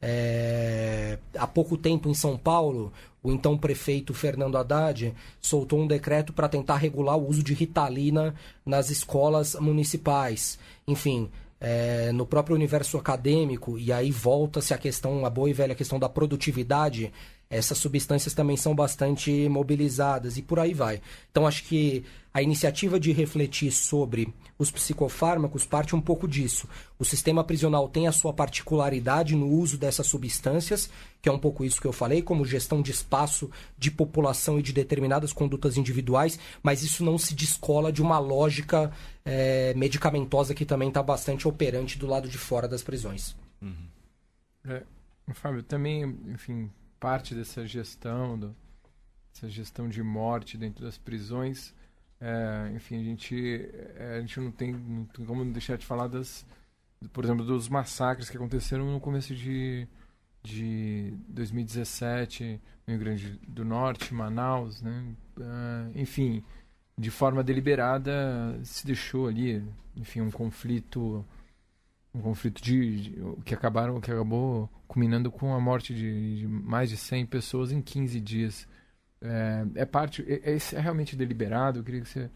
[0.00, 6.32] É, há pouco tempo em São Paulo, o então prefeito Fernando Haddad soltou um decreto
[6.32, 8.34] para tentar regular o uso de ritalina
[8.64, 10.58] nas escolas municipais.
[10.86, 11.28] Enfim,
[11.60, 15.98] é, no próprio universo acadêmico, e aí volta-se a questão, a boa e velha questão
[15.98, 17.12] da produtividade,
[17.50, 21.00] essas substâncias também são bastante mobilizadas e por aí vai.
[21.30, 26.68] Então acho que a iniciativa de refletir sobre os psicofármacos parte um pouco disso.
[26.98, 30.90] O sistema prisional tem a sua particularidade no uso dessas substâncias,
[31.22, 34.62] que é um pouco isso que eu falei, como gestão de espaço, de população e
[34.62, 38.92] de determinadas condutas individuais, mas isso não se descola de uma lógica
[39.24, 43.34] é, medicamentosa que também está bastante operante do lado de fora das prisões.
[43.62, 43.88] Uhum.
[44.66, 44.82] É,
[45.34, 48.56] Fábio, também, enfim, parte dessa gestão, do,
[49.44, 51.74] gestão de morte dentro das prisões.
[52.20, 56.08] É, enfim, a gente, é, a gente não tem, não tem como deixar de falar
[56.08, 56.44] das,
[57.12, 59.86] por exemplo, dos massacres que aconteceram no começo de,
[60.42, 65.14] de 2017 no Rio Grande do Norte, Manaus, né?
[65.40, 66.42] É, enfim,
[66.96, 69.64] de forma deliberada se deixou ali,
[69.96, 71.24] enfim, um conflito
[72.18, 76.90] um conflito de, de, que acabaram que acabou culminando com a morte de, de, mais
[76.90, 78.68] de 100 pessoas em 15 dias
[79.20, 80.24] É, é parte.
[80.28, 81.80] É, é, realmente deliberado?
[81.80, 82.30] Eu queria que você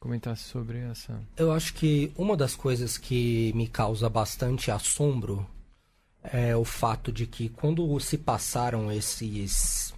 [0.00, 1.20] comentasse sobre essa.
[1.36, 5.46] Eu acho que uma das coisas que me causa bastante assombro
[6.22, 9.94] é o fato de que quando se passaram esses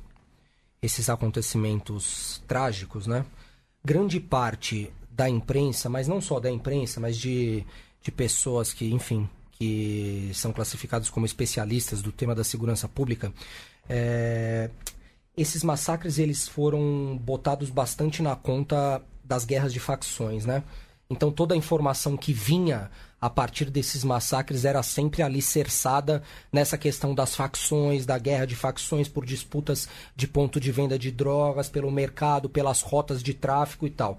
[0.82, 3.24] esses acontecimentos trágicos, né?
[3.84, 7.64] Grande parte da imprensa, mas não só da imprensa, mas de,
[8.06, 13.32] de pessoas que, enfim, que são classificados como especialistas do tema da segurança pública,
[13.88, 14.70] é,
[15.36, 20.62] esses massacres eles foram botados bastante na conta das guerras de facções, né?
[21.10, 22.90] Então toda a informação que vinha
[23.20, 29.08] a partir desses massacres era sempre alicerçada nessa questão das facções, da guerra de facções
[29.08, 33.90] por disputas de ponto de venda de drogas, pelo mercado, pelas rotas de tráfico e
[33.90, 34.18] tal.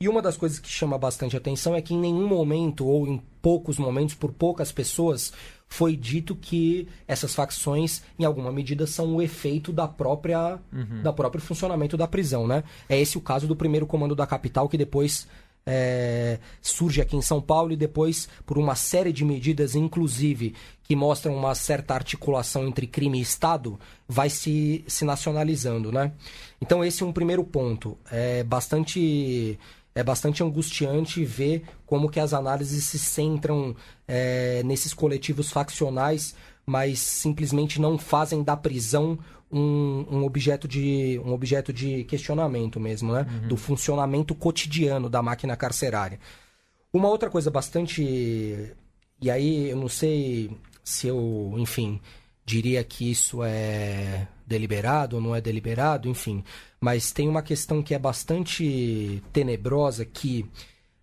[0.00, 3.20] E uma das coisas que chama bastante atenção é que em nenhum momento, ou em
[3.42, 5.32] poucos momentos, por poucas pessoas,
[5.66, 11.02] foi dito que essas facções, em alguma medida, são o efeito da própria, uhum.
[11.02, 12.62] da próprio funcionamento da prisão, né?
[12.88, 15.26] É esse o caso do primeiro comando da capital, que depois
[15.66, 20.94] é, surge aqui em São Paulo e depois, por uma série de medidas, inclusive, que
[20.94, 26.12] mostram uma certa articulação entre crime e Estado, vai se, se nacionalizando, né?
[26.60, 27.98] Então esse é um primeiro ponto.
[28.10, 29.58] É bastante
[29.98, 33.74] é bastante angustiante ver como que as análises se centram
[34.06, 39.18] é, nesses coletivos faccionais, mas simplesmente não fazem da prisão
[39.50, 43.26] um, um, objeto, de, um objeto de questionamento mesmo, né?
[43.28, 43.48] Uhum.
[43.48, 46.20] Do funcionamento cotidiano da máquina carcerária.
[46.92, 48.02] Uma outra coisa bastante.
[49.20, 50.48] E aí eu não sei
[50.84, 52.00] se eu, enfim,
[52.46, 56.44] diria que isso é deliberado ou não é deliberado, enfim.
[56.80, 60.48] Mas tem uma questão que é bastante tenebrosa que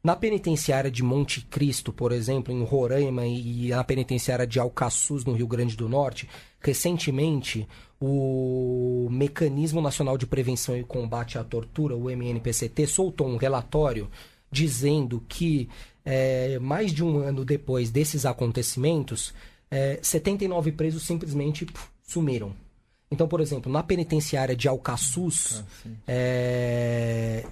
[0.05, 5.33] na penitenciária de Monte Cristo, por exemplo, em Roraima e na penitenciária de Alcaçuz, no
[5.33, 6.29] Rio Grande do Norte,
[6.61, 7.67] recentemente
[7.99, 14.07] o Mecanismo Nacional de Prevenção e Combate à Tortura, o MNPCT, soltou um relatório
[14.51, 15.67] dizendo que
[16.05, 19.33] é, mais de um ano depois desses acontecimentos,
[19.71, 21.65] é, 79 presos simplesmente
[22.03, 22.55] sumiram.
[23.15, 27.45] Então, por exemplo, na penitenciária de Alcaçuz, ah, é,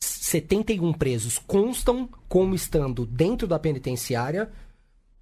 [0.00, 4.50] 71 presos constam como estando dentro da penitenciária,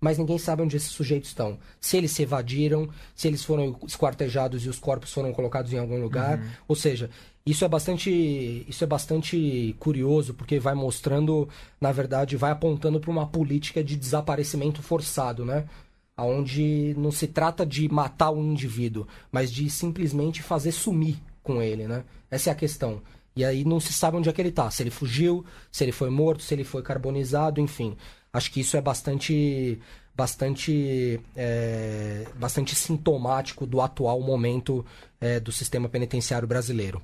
[0.00, 1.58] mas ninguém sabe onde esses sujeitos estão.
[1.78, 6.00] Se eles se evadiram, se eles foram esquartejados e os corpos foram colocados em algum
[6.00, 6.38] lugar.
[6.38, 6.48] Uhum.
[6.68, 7.10] Ou seja,
[7.44, 11.46] isso é bastante isso é bastante curioso porque vai mostrando,
[11.78, 15.66] na verdade, vai apontando para uma política de desaparecimento forçado, né?
[16.16, 21.86] Onde não se trata de matar um indivíduo, mas de simplesmente fazer sumir com ele,
[21.86, 22.04] né?
[22.30, 23.02] Essa é a questão.
[23.34, 24.70] E aí não se sabe onde é que ele está.
[24.70, 27.96] Se ele fugiu, se ele foi morto, se ele foi carbonizado, enfim.
[28.32, 29.78] Acho que isso é bastante
[30.14, 34.84] bastante é, bastante sintomático do atual momento
[35.18, 37.00] é, do sistema penitenciário brasileiro.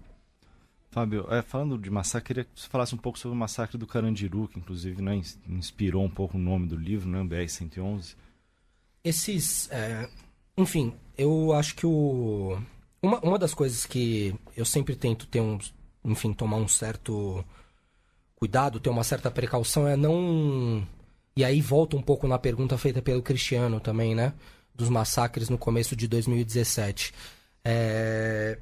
[0.91, 3.87] Fábio, é, falando de massacre, queria que você falasse um pouco sobre o massacre do
[3.87, 8.15] Carandiru, que inclusive né, inspirou um pouco o nome do livro, né, BR-111
[9.05, 9.71] esses.
[9.71, 10.09] É,
[10.57, 12.59] enfim, eu acho que o.
[13.01, 15.59] Uma, uma das coisas que eu sempre tento ter um.
[16.05, 17.45] Enfim, tomar um certo
[18.37, 20.87] cuidado, ter uma certa precaução é não.
[21.37, 24.33] E aí volta um pouco na pergunta feita pelo Cristiano também, né?
[24.75, 27.13] Dos massacres no começo de 2017.
[27.65, 28.59] É...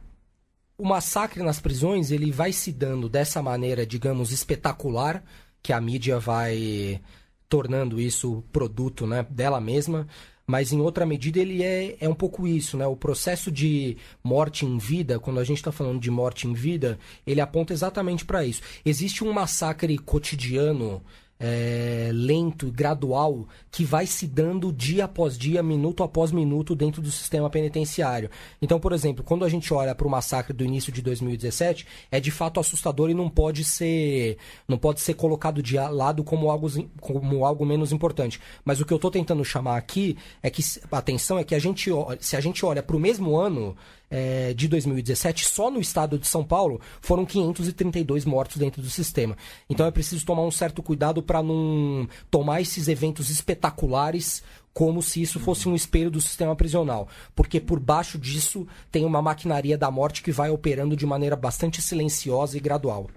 [0.78, 5.24] O massacre nas prisões ele vai se dando dessa maneira, digamos, espetacular,
[5.62, 7.00] que a mídia vai
[7.48, 10.06] tornando isso produto né, dela mesma
[10.46, 12.86] mas em outra medida ele é, é um pouco isso, né?
[12.86, 16.98] O processo de morte em vida, quando a gente está falando de morte em vida,
[17.26, 18.62] ele aponta exatamente para isso.
[18.84, 21.02] Existe um massacre cotidiano
[21.38, 27.10] é, lento gradual que vai se dando dia após dia, minuto após minuto dentro do
[27.10, 28.30] sistema penitenciário.
[28.60, 32.18] Então, por exemplo, quando a gente olha para o massacre do início de 2017, é
[32.18, 36.68] de fato assustador e não pode ser não pode ser colocado de lado como algo,
[37.00, 38.40] como algo menos importante.
[38.64, 41.90] Mas o que eu estou tentando chamar aqui é que atenção é que a gente
[42.20, 43.76] se a gente olha para o mesmo ano
[44.10, 49.36] é, de 2017, só no estado de São Paulo, foram 532 mortos dentro do sistema.
[49.68, 55.22] Então é preciso tomar um certo cuidado para não tomar esses eventos espetaculares como se
[55.22, 59.90] isso fosse um espelho do sistema prisional, porque por baixo disso tem uma maquinaria da
[59.90, 63.08] morte que vai operando de maneira bastante silenciosa e gradual.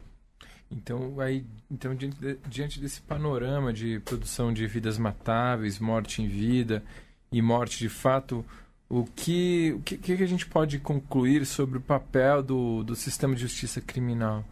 [0.72, 6.28] Então, aí, então diante, de, diante desse panorama de produção de vidas matáveis, morte em
[6.28, 6.82] vida
[7.30, 8.46] e morte de fato,
[8.90, 13.36] o que, o que, que a gente pode concluir sobre o papel do, do sistema
[13.36, 14.44] de justiça criminal?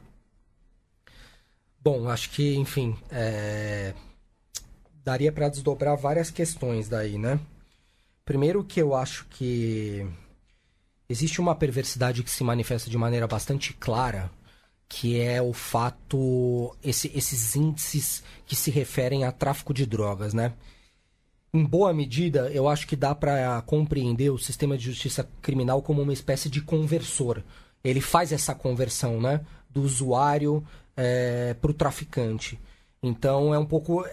[1.81, 3.95] Bom, acho que, enfim, é...
[5.03, 7.39] daria para desdobrar várias questões daí, né?
[8.23, 10.05] Primeiro que eu acho que
[11.09, 14.29] existe uma perversidade que se manifesta de maneira bastante clara,
[14.88, 20.53] que é o fato, esse, esses índices que se referem a tráfico de drogas, né?
[21.54, 26.02] Em boa medida, eu acho que dá para compreender o sistema de justiça criminal como
[26.02, 27.41] uma espécie de conversor.
[27.84, 29.41] Ele faz essa conversão, né?
[29.70, 30.64] Do usuário
[30.95, 32.60] é, para o traficante.
[33.02, 34.06] Então é um pouco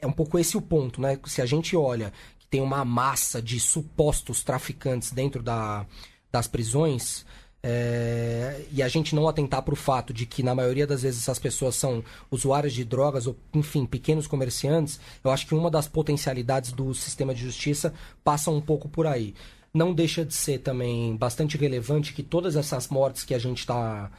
[0.00, 1.18] é um pouco esse o ponto, né?
[1.26, 5.86] Se a gente olha que tem uma massa de supostos traficantes dentro da,
[6.30, 7.24] das prisões,
[7.66, 11.22] é, e a gente não atentar para o fato de que, na maioria das vezes,
[11.22, 15.88] essas pessoas são usuários de drogas ou, enfim, pequenos comerciantes, eu acho que uma das
[15.88, 19.34] potencialidades do sistema de justiça passa um pouco por aí.
[19.72, 24.10] Não deixa de ser também bastante relevante que todas essas mortes que a gente está.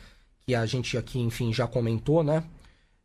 [0.47, 2.43] que a gente aqui, enfim, já comentou, né?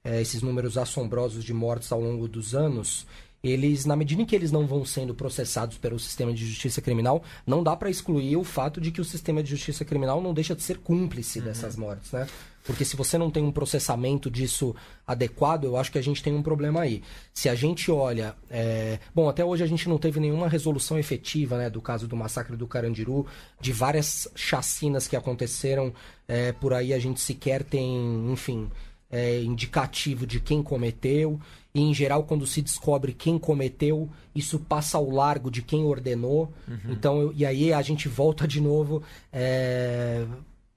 [0.03, 3.07] É, esses números assombrosos de mortes ao longo dos anos,
[3.43, 7.23] eles, na medida em que eles não vão sendo processados pelo sistema de justiça criminal,
[7.47, 10.55] não dá para excluir o fato de que o sistema de justiça criminal não deixa
[10.55, 11.47] de ser cúmplice uhum.
[11.47, 12.27] dessas mortes, né?
[12.63, 14.77] Porque se você não tem um processamento disso
[15.07, 17.03] adequado, eu acho que a gente tem um problema aí.
[17.33, 18.37] Se a gente olha.
[18.51, 18.99] É...
[19.15, 22.57] Bom, até hoje a gente não teve nenhuma resolução efetiva né, do caso do massacre
[22.57, 23.27] do Carandiru,
[23.59, 25.93] de várias chacinas que aconteceram
[26.29, 28.71] é, por aí, a gente sequer tem, enfim,
[29.11, 31.41] é, indicativo de quem cometeu.
[31.75, 36.53] E em geral quando se descobre quem cometeu isso passa ao largo de quem ordenou.
[36.67, 36.93] Uhum.
[36.93, 39.03] então e aí a gente volta de novo
[39.33, 40.25] é,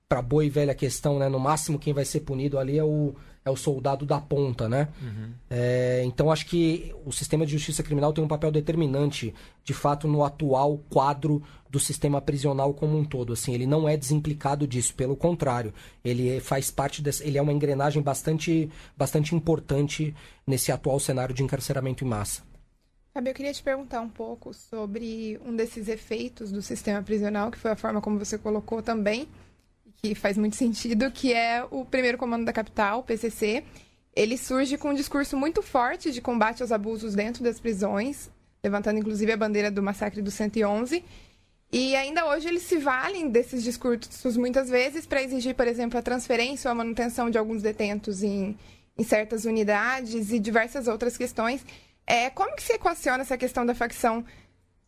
[0.08, 1.28] para boa e velha questão né?
[1.30, 3.16] No máximo quem vai ser punido ali é o
[3.46, 4.88] é o soldado da ponta, né?
[5.02, 5.34] Uhum.
[5.50, 9.34] É, então acho que o sistema de justiça criminal tem um papel determinante,
[9.64, 13.34] de fato, no atual quadro do sistema prisional como um todo.
[13.34, 15.74] Assim, ele não é desimplicado disso, pelo contrário,
[16.04, 20.16] ele faz parte desse, ele é uma engrenagem bastante, bastante importante
[20.48, 22.44] nesse atual cenário de encarceramento em massa.
[23.14, 27.60] Fábio, eu queria te perguntar um pouco sobre um desses efeitos do sistema prisional, que
[27.60, 29.28] foi a forma como você colocou também,
[30.06, 33.64] que faz muito sentido, que é o primeiro comando da capital, o PCC.
[34.14, 38.30] Ele surge com um discurso muito forte de combate aos abusos dentro das prisões,
[38.62, 41.02] levantando inclusive a bandeira do massacre do 111.
[41.72, 46.02] E ainda hoje eles se valem desses discursos muitas vezes para exigir, por exemplo, a
[46.02, 48.58] transferência ou a manutenção de alguns detentos em,
[48.98, 51.66] em certas unidades e diversas outras questões.
[52.06, 54.26] É, como que se equaciona essa questão da facção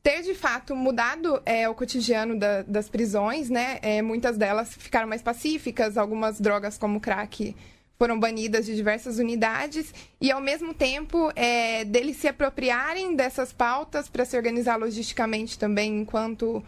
[0.06, 3.80] ter de fato mudado é, o cotidiano da, das prisões, né?
[3.82, 7.56] É, muitas delas ficaram mais pacíficas, algumas drogas como crack
[7.98, 9.92] foram banidas de diversas unidades
[10.22, 16.02] e ao mesmo tempo é, deles se apropriarem dessas pautas para se organizar logisticamente também
[16.02, 16.64] enquanto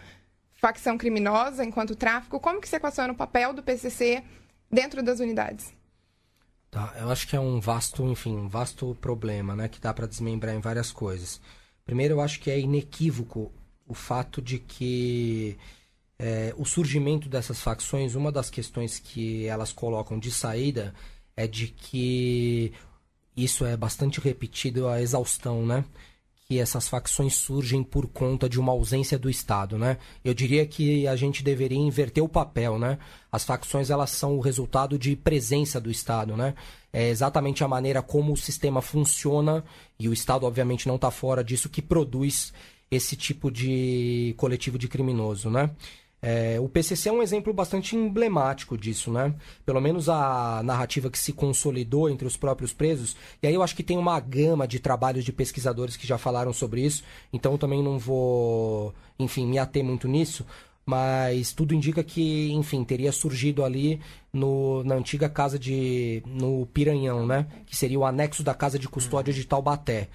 [0.53, 2.39] facção criminosa, enquanto tráfico.
[2.39, 4.23] Como que se equaciona o papel do PCC
[4.71, 5.71] dentro das unidades?
[6.71, 10.07] Tá, eu acho que é um vasto, enfim, um vasto problema, né, que dá para
[10.07, 11.39] desmembrar em várias coisas.
[11.87, 13.49] Primeiro, eu acho que é inequívoco
[13.87, 15.57] o fato de que
[16.19, 20.93] é, o surgimento dessas facções, uma das questões que elas colocam de saída
[21.33, 22.73] é de que
[23.37, 25.85] isso é bastante repetido a exaustão, né?
[26.49, 29.97] Que essas facções surgem por conta de uma ausência do Estado, né?
[30.23, 32.97] Eu diria que a gente deveria inverter o papel, né?
[33.29, 36.55] As facções elas são o resultado de presença do Estado, né?
[36.93, 39.61] É exatamente a maneira como o sistema funciona
[39.99, 42.53] e o Estado obviamente não está fora disso que produz
[42.89, 45.71] esse tipo de coletivo de criminoso, né?
[46.21, 49.35] É, o PCC é um exemplo bastante emblemático disso, né?
[49.65, 53.15] Pelo menos a narrativa que se consolidou entre os próprios presos.
[53.41, 56.51] E aí eu acho que tem uma gama de trabalhos de pesquisadores que já falaram
[56.51, 57.03] sobre isso.
[57.31, 60.45] Então eu também não vou, enfim, me ater muito nisso.
[60.85, 63.99] Mas tudo indica que, enfim, teria surgido ali
[64.31, 66.23] no, na antiga casa de.
[66.25, 67.45] no Piranhão, né?
[67.65, 70.07] Que seria o anexo da casa de custódia de Taubaté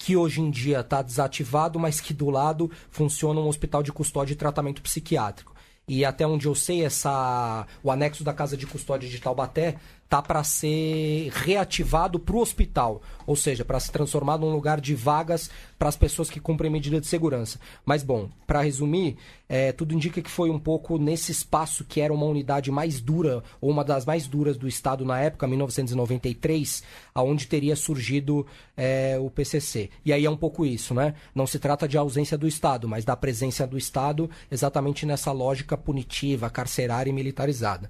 [0.00, 4.32] que hoje em dia está desativado, mas que do lado funciona um hospital de custódia
[4.32, 5.54] e tratamento psiquiátrico.
[5.86, 9.76] E até onde eu sei, essa o anexo da casa de custódia de Taubaté
[10.10, 14.92] tá para ser reativado para o hospital, ou seja, para se transformar num lugar de
[14.92, 15.48] vagas
[15.78, 17.60] para as pessoas que cumprem medida de segurança.
[17.86, 19.16] Mas bom, para resumir,
[19.48, 23.40] é, tudo indica que foi um pouco nesse espaço que era uma unidade mais dura
[23.60, 26.82] ou uma das mais duras do estado na época, 1993,
[27.14, 28.44] aonde teria surgido
[28.76, 29.90] é, o PCC.
[30.04, 31.14] E aí é um pouco isso, né?
[31.32, 35.76] Não se trata de ausência do estado, mas da presença do estado exatamente nessa lógica
[35.76, 37.88] punitiva, carcerária e militarizada.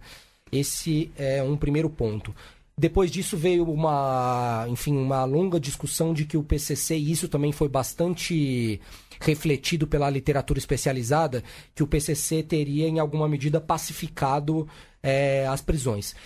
[0.52, 2.34] Esse é um primeiro ponto.
[2.80, 7.52] Depois disso veio uma, enfim, uma longa discussão de que o PCC, e isso também
[7.52, 8.80] foi bastante
[9.20, 11.44] refletido pela literatura especializada,
[11.74, 14.66] que o PCC teria em alguma medida pacificado
[15.02, 16.16] é, as prisões.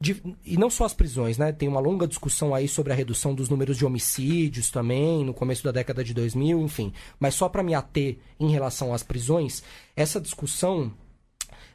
[0.00, 1.50] De, e não só as prisões, né?
[1.50, 5.64] Tem uma longa discussão aí sobre a redução dos números de homicídios também, no começo
[5.64, 6.92] da década de 2000, enfim.
[7.18, 9.64] Mas só para me ater em relação às prisões,
[9.96, 10.92] essa discussão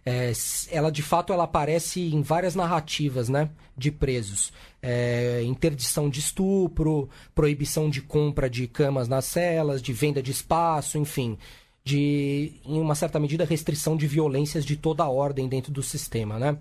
[0.09, 0.31] é,
[0.71, 4.51] ela de fato ela aparece em várias narrativas né, de presos.
[4.81, 10.97] É, interdição de estupro, proibição de compra de camas nas celas, de venda de espaço,
[10.97, 11.37] enfim.
[11.83, 16.39] De, em uma certa medida, restrição de violências de toda a ordem dentro do sistema.
[16.39, 16.57] Né?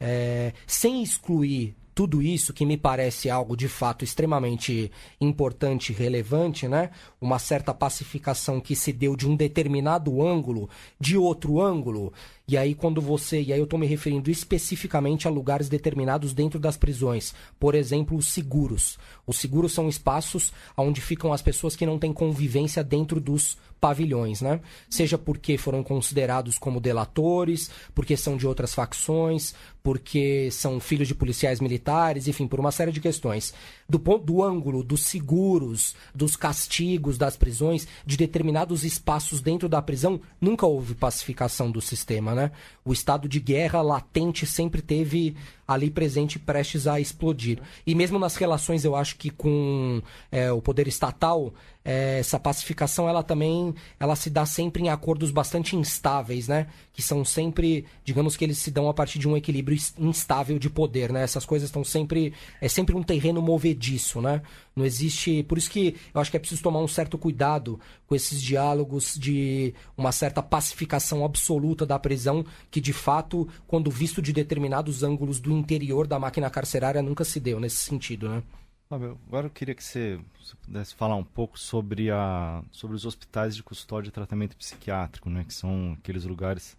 [0.00, 6.68] É, sem excluir tudo isso, que me parece algo de fato extremamente importante e relevante,
[6.68, 6.90] né?
[7.18, 10.68] Uma certa pacificação que se deu de um determinado ângulo,
[11.00, 12.12] de outro ângulo.
[12.46, 13.40] E aí, quando você.
[13.40, 17.34] E aí, eu estou me referindo especificamente a lugares determinados dentro das prisões.
[17.58, 18.98] Por exemplo, os seguros.
[19.26, 24.40] Os seguros são espaços onde ficam as pessoas que não têm convivência dentro dos pavilhões,
[24.40, 24.60] né?
[24.88, 31.14] Seja porque foram considerados como delatores, porque são de outras facções, porque são filhos de
[31.14, 33.52] policiais militares, enfim, por uma série de questões.
[33.88, 39.82] Do ponto do ângulo dos seguros, dos castigos, das prisões, de determinados espaços dentro da
[39.82, 42.50] prisão, nunca houve pacificação do sistema, né?
[42.84, 45.36] O estado de guerra latente sempre teve
[45.66, 47.58] ali presente prestes a explodir.
[47.86, 50.00] E mesmo nas relações, eu acho que com
[50.30, 51.52] é, o poder estatal,
[51.86, 56.66] é, essa pacificação ela também ela se dá sempre em acordos bastante instáveis, né?
[56.92, 60.68] Que são sempre, digamos que eles se dão a partir de um equilíbrio instável de
[60.68, 61.22] poder, né?
[61.22, 64.42] Essas coisas estão sempre é sempre um terreno movediço, né?
[64.74, 67.78] Não existe, por isso que eu acho que é preciso tomar um certo cuidado
[68.08, 74.20] com esses diálogos de uma certa pacificação absoluta da prisão, que de fato, quando visto
[74.20, 78.42] de determinados ângulos do interior da máquina carcerária, nunca se deu nesse sentido, né?
[78.88, 80.20] Fábio, agora eu queria que você,
[80.62, 85.42] pudesse falar um pouco sobre, a, sobre os hospitais de custódia e tratamento psiquiátrico, né,
[85.42, 86.76] que são aqueles lugares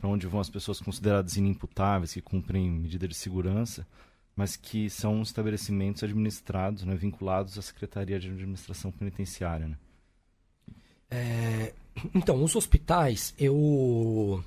[0.00, 3.86] para onde vão as pessoas consideradas inimputáveis, que cumprem medida de segurança,
[4.34, 9.68] mas que são estabelecimentos administrados, né, vinculados à Secretaria de Administração Penitenciária.
[9.68, 9.76] Né?
[11.10, 11.74] É,
[12.14, 14.42] então, os hospitais, eu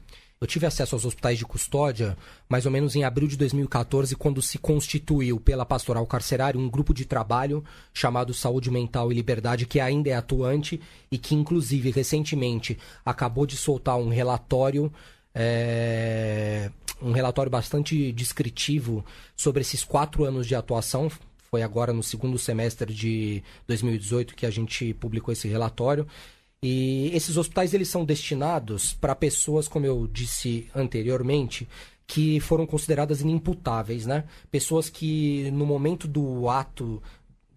[0.46, 2.16] eu tive acesso aos hospitais de custódia
[2.48, 6.94] mais ou menos em abril de 2014, quando se constituiu pela Pastoral Carcerária um grupo
[6.94, 10.80] de trabalho chamado Saúde Mental e Liberdade, que ainda é atuante
[11.12, 14.94] e que, inclusive, recentemente acabou de soltar um relatório.
[15.34, 16.70] É,
[17.02, 19.04] um relatório bastante descritivo
[19.36, 21.12] sobre esses quatro anos de atuação.
[21.50, 26.08] Foi agora no segundo semestre de 2018 que a gente publicou esse relatório.
[26.68, 31.68] E esses hospitais eles são destinados para pessoas, como eu disse anteriormente,
[32.08, 34.24] que foram consideradas inimputáveis, né?
[34.50, 37.04] Pessoas que no momento do ato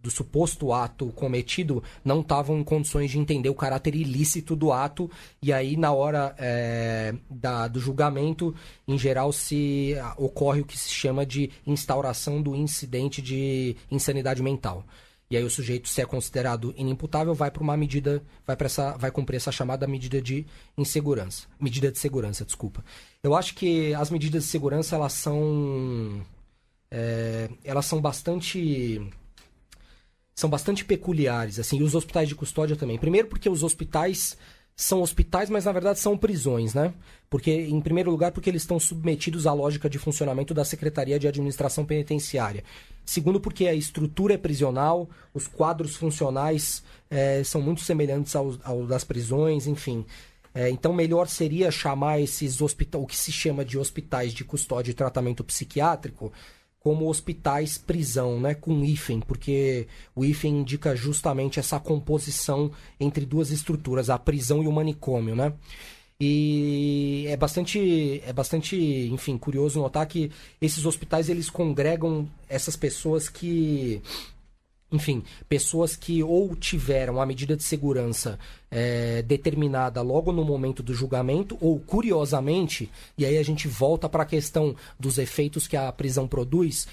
[0.02, 5.11] do suposto ato cometido não estavam em condições de entender o caráter ilícito do ato
[5.42, 8.54] e aí na hora é, da, do julgamento
[8.86, 14.84] em geral se ocorre o que se chama de instauração do incidente de insanidade mental
[15.31, 18.97] e aí o sujeito, se é considerado inimputável, vai para uma medida, vai para essa,
[18.97, 22.83] vai cumprir essa chamada medida de insegurança, medida de segurança, desculpa.
[23.22, 26.24] Eu acho que as medidas de segurança elas são,
[26.91, 29.01] é, elas são bastante
[30.35, 32.97] são bastante peculiares, assim, e os hospitais de custódia também.
[32.97, 34.37] Primeiro porque os hospitais
[34.81, 36.95] são hospitais, mas na verdade são prisões, né?
[37.29, 41.26] Porque, em primeiro lugar, porque eles estão submetidos à lógica de funcionamento da Secretaria de
[41.26, 42.62] Administração Penitenciária.
[43.05, 48.87] Segundo, porque a estrutura é prisional, os quadros funcionais é, são muito semelhantes aos, ao
[48.87, 50.07] das prisões, enfim.
[50.55, 54.93] É, então, melhor seria chamar esses hospitais, o que se chama de hospitais de custódia
[54.93, 56.33] e tratamento psiquiátrico,
[56.81, 62.70] como hospitais prisão, né, com hífen, porque o hífen indica justamente essa composição
[63.01, 65.53] entre duas estruturas, a prisão e o manicômio, né?
[66.20, 73.29] E é bastante, é bastante, enfim, curioso notar que esses hospitais eles congregam essas pessoas
[73.29, 74.03] que
[74.91, 78.39] enfim, pessoas que ou tiveram a medida de segurança
[78.70, 84.22] é, determinada logo no momento do julgamento, ou curiosamente, e aí a gente volta para
[84.22, 86.89] a questão dos efeitos que a prisão produz,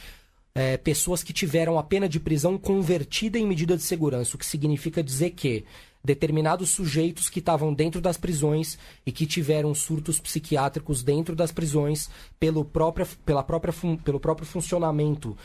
[0.54, 4.46] é, pessoas que tiveram a pena de prisão convertida em medida de segurança, o que
[4.46, 5.66] significa dizer que
[6.04, 12.10] determinados sujeitos que estavam dentro das prisões e que tiveram surtos psiquiátricos dentro das prisões
[12.40, 13.74] pelo, próprio, pela própria,
[14.04, 15.36] pelo próprio funcionamento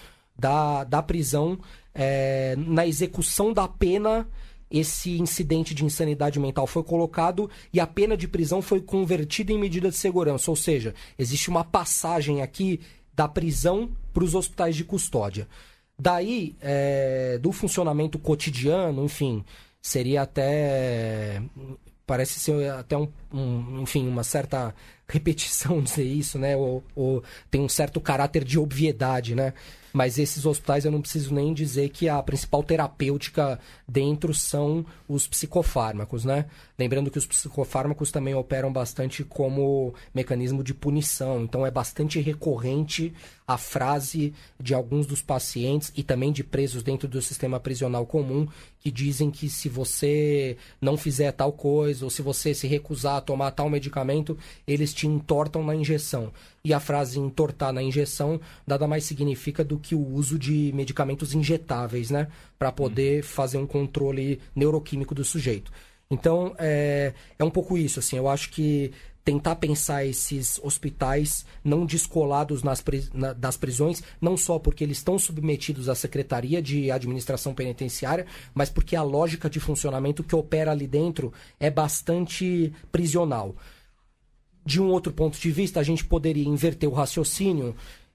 [0.41, 1.59] da, da prisão
[1.95, 4.27] é, na execução da pena
[4.71, 9.59] esse incidente de insanidade mental foi colocado e a pena de prisão foi convertida em
[9.59, 10.49] medida de segurança.
[10.49, 12.81] Ou seja, existe uma passagem aqui
[13.13, 15.49] da prisão para os hospitais de custódia.
[15.99, 19.45] Daí, é, do funcionamento cotidiano, enfim,
[19.83, 21.43] seria até.
[22.07, 24.75] Parece ser até um, um enfim, uma certa
[25.11, 26.57] repetição dizer isso, né?
[26.57, 29.53] Ou, ou, tem um certo caráter de obviedade, né?
[29.93, 33.59] Mas esses hospitais eu não preciso nem dizer que a principal terapêutica
[33.89, 36.47] dentro são os psicofármacos, né?
[36.79, 43.13] Lembrando que os psicofármacos também operam bastante como mecanismo de punição, então é bastante recorrente
[43.47, 48.47] a frase de alguns dos pacientes e também de presos dentro do sistema prisional comum
[48.79, 53.21] que dizem que se você não fizer tal coisa ou se você se recusar a
[53.21, 56.31] tomar tal medicamento, eles te entortam na injeção.
[56.63, 61.35] E a frase entortar na injeção nada mais significa do que o uso de medicamentos
[61.35, 62.29] injetáveis, né?
[62.59, 63.29] Para poder uhum.
[63.29, 65.73] fazer um controle neuroquímico do sujeito.
[66.11, 68.17] Então, é, é um pouco isso, assim.
[68.17, 68.93] Eu acho que
[69.25, 72.83] tentar pensar esses hospitais não descolados nas,
[73.15, 78.69] na, das prisões, não só porque eles estão submetidos à Secretaria de Administração Penitenciária, mas
[78.71, 83.55] porque a lógica de funcionamento que opera ali dentro é bastante prisional.
[84.65, 87.75] De um outro ponto de vista, a gente poderia inverter o raciocínio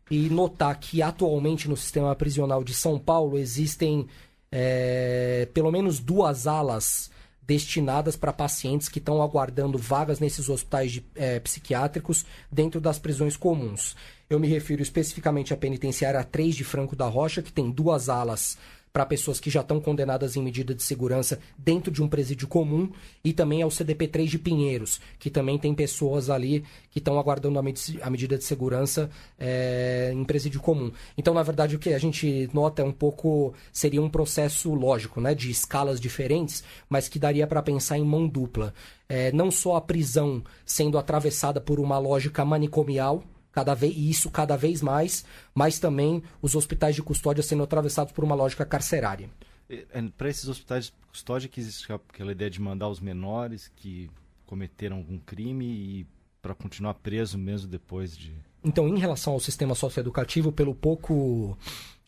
[0.10, 4.08] e notar que atualmente no sistema prisional de São Paulo existem
[4.52, 7.10] é, pelo menos duas alas
[7.42, 13.38] destinadas para pacientes que estão aguardando vagas nesses hospitais de, é, psiquiátricos dentro das prisões
[13.38, 13.96] comuns.
[14.30, 18.58] Eu me refiro especificamente à penitenciária 3 de Franco da Rocha, que tem duas alas
[18.96, 22.90] para pessoas que já estão condenadas em medida de segurança dentro de um presídio comum
[23.26, 27.62] e também ao CDP3 de Pinheiros, que também tem pessoas ali que estão aguardando a,
[27.62, 30.94] med a, medida de segurança é, em presídio comum.
[31.18, 35.20] Então, na verdade, o que a gente nota é um pouco seria um processo lógico,
[35.20, 38.74] né, de escalas diferentes, mas que daria para pensar em mão dupla.
[39.10, 43.26] É, não só a prisão sendo atravessada por uma lógica manicomial,
[43.56, 48.12] cada vez, e isso cada vez mais, mas também os hospitais de custódia sendo atravessados
[48.12, 49.30] por uma lógica carcerária.
[49.70, 49.86] É,
[50.18, 54.12] Para esses hospitais de custódia que existe aquela ideia de mandar os menores que
[54.46, 56.08] cometeram algum crime e
[56.42, 58.34] para continuar preso mesmo depois de.
[58.62, 61.58] Então, em relação ao sistema socioeducativo, pelo pouco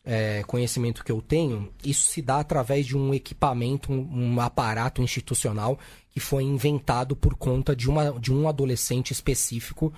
[0.04, 5.00] é, conhecimento que eu tenho, isso se dá através de um equipamento, um, um aparato
[5.00, 5.78] institucional
[6.10, 9.94] que foi inventado por conta de, uma, de um adolescente específico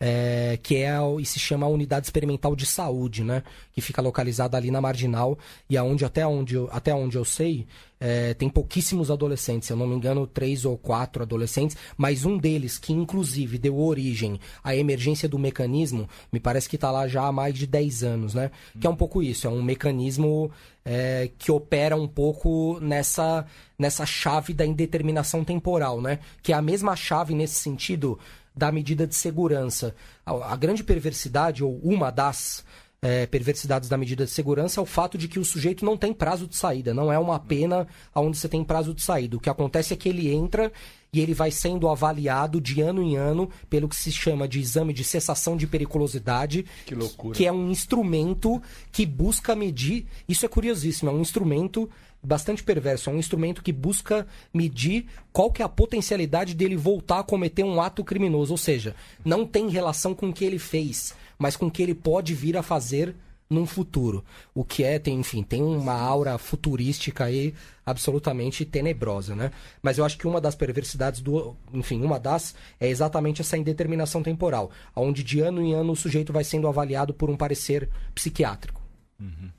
[0.00, 3.42] é, que é e se chama Unidade Experimental de Saúde, né?
[3.72, 5.38] Que fica localizada ali na Marginal
[5.68, 7.66] e aonde até onde eu, até onde eu sei
[8.00, 12.36] é, tem pouquíssimos adolescentes, se eu não me engano três ou quatro adolescentes, mas um
[12.36, 17.26] deles que inclusive deu origem à emergência do mecanismo, me parece que está lá já
[17.26, 18.50] há mais de 10 anos, né?
[18.78, 20.50] Que é um pouco isso, é um mecanismo
[20.84, 23.46] é, que opera um pouco nessa
[23.78, 26.18] nessa chave da indeterminação temporal, né?
[26.42, 28.18] Que é a mesma chave nesse sentido
[28.54, 29.94] da medida de segurança.
[30.24, 32.64] A, grande perversidade, ou uma das
[33.02, 36.12] é, perversidades da medida de segurança, é o fato de que o sujeito não tem
[36.12, 36.94] prazo de saída.
[36.94, 39.36] Não é uma pena onde você tem prazo de saída.
[39.36, 40.72] O que acontece é que ele entra
[41.12, 44.92] e ele vai sendo avaliado de ano em ano pelo que se chama de exame
[44.92, 46.64] de cessação de periculosidade.
[46.86, 47.36] Que loucura.
[47.36, 50.06] Que é um instrumento que busca medir.
[50.28, 51.88] Isso é curiosíssimo, é um instrumento
[52.24, 53.10] bastante perverso.
[53.10, 57.64] É um instrumento que busca medir qual que é a potencialidade dele voltar a cometer
[57.64, 58.52] um ato criminoso.
[58.52, 61.94] Ou seja, não tem relação com o que ele fez, mas com o que ele
[61.94, 63.14] pode vir a fazer
[63.48, 64.24] num futuro.
[64.54, 67.54] O que é, tem, enfim, tem uma aura futurística aí
[67.84, 69.50] absolutamente tenebrosa, né?
[69.82, 74.22] Mas eu acho que uma das perversidades do, enfim, uma das é exatamente essa indeterminação
[74.22, 78.82] temporal, onde de ano em ano o sujeito vai sendo avaliado por um parecer psiquiátrico.
[79.20, 79.50] Uhum.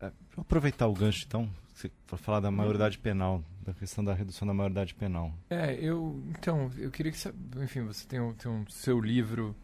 [0.00, 1.48] É, vou aproveitar o gancho então,
[2.06, 5.32] para falar da maioridade penal, da questão da redução da maioridade penal.
[5.48, 7.18] É, eu então eu queria que
[7.62, 9.54] enfim você tem, o, tem um seu livro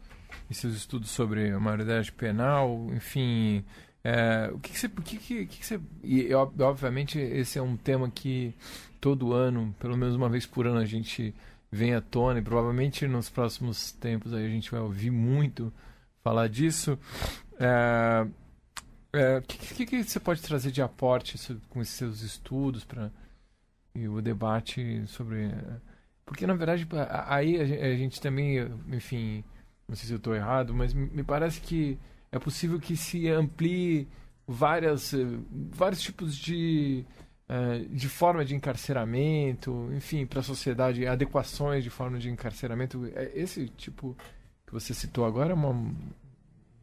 [0.49, 3.63] e seus estudos sobre a maioridade penal, enfim,
[4.03, 7.75] é, o que, que você, o que, que, que você e obviamente esse é um
[7.75, 8.53] tema que
[8.99, 11.33] todo ano, pelo menos uma vez por ano a gente
[11.71, 15.71] vem à tona e provavelmente nos próximos tempos aí a gente vai ouvir muito
[16.23, 16.97] falar disso.
[17.59, 18.27] É,
[19.13, 21.37] o é, que, que, que, você pode trazer de aporte
[21.69, 23.11] com esses seus estudos para
[23.95, 25.81] e o debate sobre é,
[26.25, 26.87] porque na verdade
[27.25, 28.57] aí a gente também
[28.89, 29.43] enfim
[29.87, 31.97] não sei se eu estou errado mas me parece que
[32.31, 34.07] é possível que se amplie
[34.47, 35.25] várias eh,
[35.71, 37.05] vários tipos de
[37.49, 43.05] é, de forma de encarceramento enfim para a sociedade adequações de forma de encarceramento.
[43.33, 44.15] Esse tipo
[44.65, 45.73] que você citou agora é uma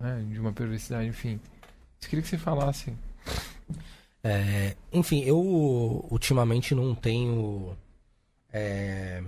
[0.01, 1.41] né, de uma perversidade enfim
[2.07, 2.93] eu queria que você falasse.
[4.23, 5.39] É, enfim, eu
[6.11, 7.77] ultimamente não tenho.
[8.53, 9.23] É,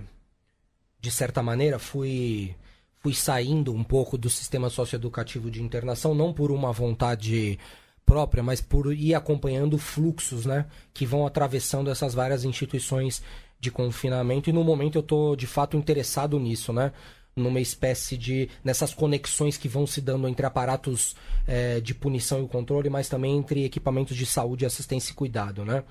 [0.99, 2.55] de certa maneira, fui,
[2.97, 7.59] fui saindo um pouco do sistema socioeducativo de internação, não por uma vontade
[8.05, 13.21] própria, mas por ir acompanhando fluxos né, que vão atravessando essas várias instituições
[13.59, 14.49] de confinamento.
[14.49, 16.91] E no momento eu estou de fato interessado nisso, né?
[17.37, 18.49] Numa espécie de.
[18.63, 21.15] nessas conexões que vão se dando entre aparatos
[21.47, 25.83] é, de punição e controle, mas também entre equipamentos de saúde, assistência e cuidado, né?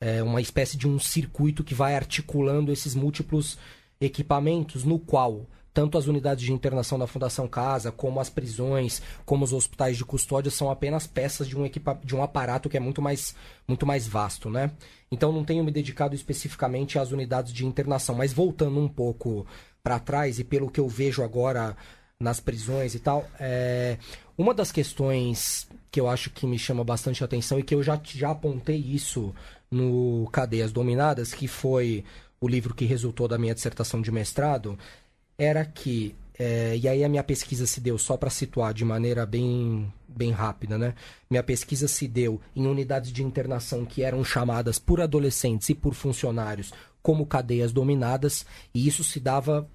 [0.00, 3.56] É uma espécie de um circuito que vai articulando esses múltiplos
[4.00, 9.44] equipamentos, no qual tanto as unidades de internação da Fundação Casa, como as prisões, como
[9.44, 12.80] os hospitais de custódia são apenas peças de um, equipa de um aparato que é
[12.80, 13.36] muito mais,
[13.68, 14.70] muito mais vasto, né?
[15.12, 19.46] Então não tenho me dedicado especificamente às unidades de internação, mas voltando um pouco
[19.86, 21.76] para trás e pelo que eu vejo agora
[22.18, 23.98] nas prisões e tal, é...
[24.36, 28.00] uma das questões que eu acho que me chama bastante atenção e que eu já,
[28.02, 29.32] já apontei isso
[29.70, 32.04] no Cadeias Dominadas, que foi
[32.40, 34.76] o livro que resultou da minha dissertação de mestrado,
[35.38, 39.24] era que, é, e aí a minha pesquisa se deu, só para situar de maneira
[39.24, 40.96] bem, bem rápida, né?
[41.30, 45.94] Minha pesquisa se deu em unidades de internação que eram chamadas por adolescentes e por
[45.94, 46.72] funcionários
[47.06, 48.44] como cadeias dominadas,
[48.74, 49.70] e isso se dava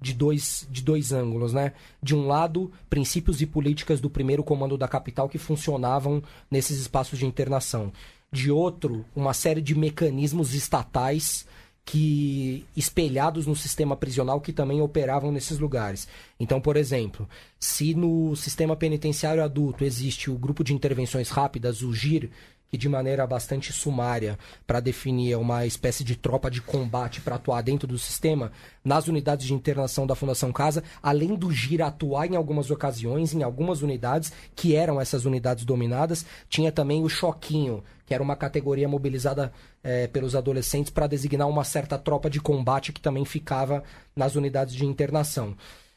[0.00, 1.74] de dois, de dois ângulos, né?
[2.02, 7.18] De um lado, princípios e políticas do primeiro comando da capital que funcionavam nesses espaços
[7.18, 7.92] de internação.
[8.32, 11.46] De outro, uma série de mecanismos estatais
[11.84, 16.08] que espelhados no sistema prisional que também operavam nesses lugares.
[16.38, 17.28] Então, por exemplo,
[17.58, 22.30] se no sistema penitenciário adulto existe o grupo de intervenções rápidas, o GIR,
[22.70, 27.62] que de maneira bastante sumária para definir uma espécie de tropa de combate para atuar
[27.62, 28.52] dentro do sistema,
[28.84, 33.42] nas unidades de internação da Fundação Casa, além do GIR atuar em algumas ocasiões, em
[33.42, 38.88] algumas unidades, que eram essas unidades dominadas, tinha também o Choquinho, que era uma categoria
[38.88, 39.52] mobilizada
[39.82, 43.82] é, pelos adolescentes para designar uma certa tropa de combate que também ficava
[44.14, 45.56] nas unidades de internação.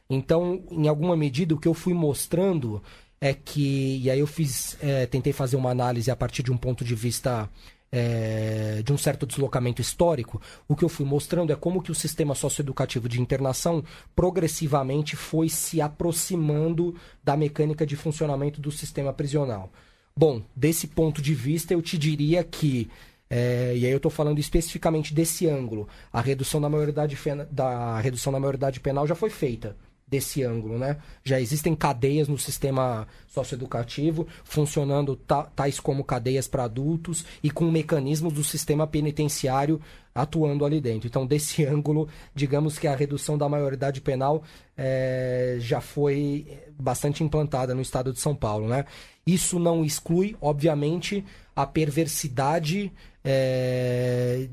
[0.09, 2.84] Então, em alguma medida, o que eu fui mostrando
[3.24, 6.57] é que, e aí eu fiz, é, tentei fazer uma análise a partir de um
[6.57, 7.49] ponto de vista
[7.89, 11.95] é, de um certo deslocamento histórico, o que eu fui mostrando é como que o
[11.95, 13.82] sistema socioeducativo de internação
[14.13, 19.71] progressivamente foi se aproximando da mecânica de funcionamento do sistema prisional.
[20.13, 22.91] Bom, desse ponto de vista, eu te diria que
[23.30, 25.88] é, e aí eu estou falando especificamente desse ângulo.
[26.11, 27.17] A redução da maioridade,
[27.49, 29.78] da redução da maioridade penal já foi feita
[30.14, 30.97] desse ângulo, né?
[31.24, 35.16] Já existem cadeias no sistema socioeducativo funcionando
[35.55, 39.82] tais como cadeias para adultos e com mecanismos do sistema penitenciário
[40.14, 41.07] atuando ali dentro.
[41.07, 44.43] Então, desse ângulo, digamos que a redução da maioridade penal
[44.78, 48.86] é, já foi bastante implantada no estado de São Paulo, né?
[49.26, 52.91] Isso não exclui, obviamente, a perversidade
[53.26, 54.47] é,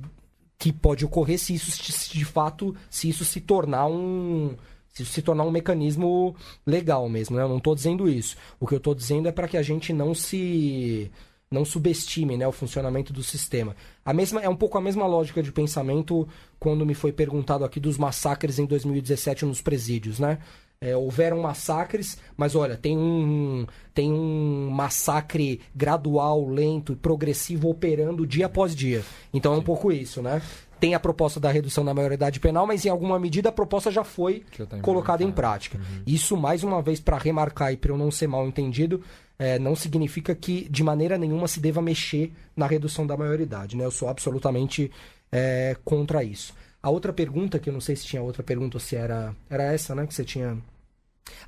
[0.59, 1.71] que pode ocorrer se isso
[2.13, 4.57] de fato, se isso se tornar um
[4.93, 6.35] se se tornar um mecanismo
[6.67, 7.43] legal mesmo, né?
[7.43, 8.37] Eu não estou dizendo isso.
[8.59, 11.11] O que eu estou dizendo é para que a gente não se
[11.53, 13.75] não subestime né, o funcionamento do sistema.
[14.05, 16.29] A mesma, é um pouco a mesma lógica de pensamento
[16.61, 20.39] quando me foi perguntado aqui dos massacres em 2017 nos presídios, né?
[20.81, 28.27] É, houveram massacres, mas olha, tem um, tem um massacre gradual, lento e progressivo operando
[28.27, 29.05] dia após dia.
[29.35, 30.41] Então é um pouco isso, né?
[30.81, 34.03] Tem a proposta da redução da maioridade penal, mas em alguma medida a proposta já
[34.03, 34.43] foi
[34.81, 35.77] colocada em prática.
[35.77, 36.03] Uhum.
[36.07, 39.03] Isso, mais uma vez, para remarcar e para eu não ser mal entendido,
[39.39, 43.77] é, não significa que de maneira nenhuma se deva mexer na redução da maioridade.
[43.77, 43.85] Né?
[43.85, 44.91] Eu sou absolutamente
[45.31, 46.55] é, contra isso.
[46.83, 49.65] A outra pergunta, que eu não sei se tinha outra pergunta ou se era, era
[49.65, 50.07] essa, né?
[50.07, 50.57] Que você tinha.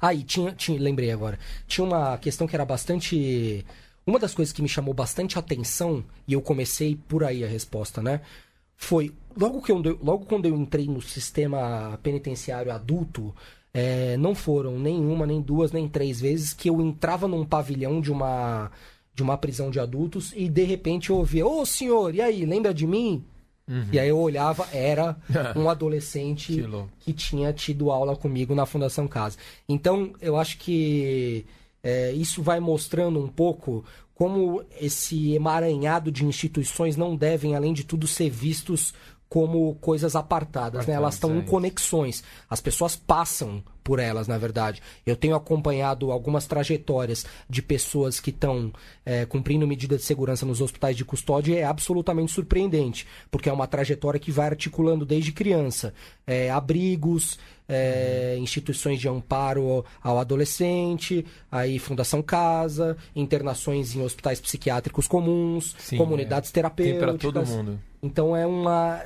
[0.00, 0.78] Ah, e tinha, tinha.
[0.78, 1.38] Lembrei agora.
[1.66, 3.64] Tinha uma questão que era bastante.
[4.06, 8.02] Uma das coisas que me chamou bastante atenção, e eu comecei por aí a resposta,
[8.02, 8.20] né?
[8.82, 13.34] Foi logo que eu, logo quando eu entrei no sistema penitenciário adulto,
[13.72, 18.00] é, não foram nem uma, nem duas, nem três vezes que eu entrava num pavilhão
[18.00, 18.70] de uma
[19.14, 22.74] de uma prisão de adultos e de repente eu ouvia: Ô senhor, e aí, lembra
[22.74, 23.24] de mim?
[23.68, 23.86] Uhum.
[23.92, 25.16] E aí eu olhava, era
[25.54, 29.38] um adolescente que, que, tinha tido aula comigo na Fundação Casa.
[29.68, 31.46] Então, eu acho que
[31.82, 33.84] é, isso vai mostrando um pouco
[34.14, 38.92] como esse emaranhado de instituições não devem, além de tudo, ser vistos
[39.32, 40.92] como coisas apartadas, né?
[40.92, 42.22] Elas estão em conexões.
[42.50, 44.82] As pessoas passam por elas, na verdade.
[45.06, 48.70] Eu tenho acompanhado algumas trajetórias de pessoas que estão
[49.06, 53.52] é, cumprindo medida de segurança nos hospitais de custódia e é absolutamente surpreendente, porque é
[53.52, 55.94] uma trajetória que vai articulando desde criança.
[56.26, 57.38] É, abrigos,
[57.72, 58.42] é, uhum.
[58.42, 66.50] instituições de amparo ao adolescente, aí Fundação Casa, internações em hospitais psiquiátricos comuns, Sim, comunidades
[66.50, 66.52] é.
[66.52, 67.00] terapêuticas.
[67.00, 67.80] Tem para todo mundo.
[68.02, 69.02] Então é uma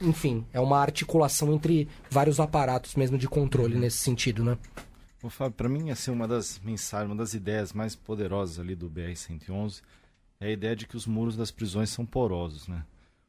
[0.00, 3.80] enfim, é uma articulação entre vários aparatos mesmo de controle uhum.
[3.80, 4.58] nesse sentido, né?
[5.22, 8.90] Ô, Fábio, para mim, assim, uma das mensagens, uma das ideias mais poderosas ali do
[8.90, 9.80] BR-111
[10.38, 12.84] é a ideia de que os muros das prisões são porosos, né?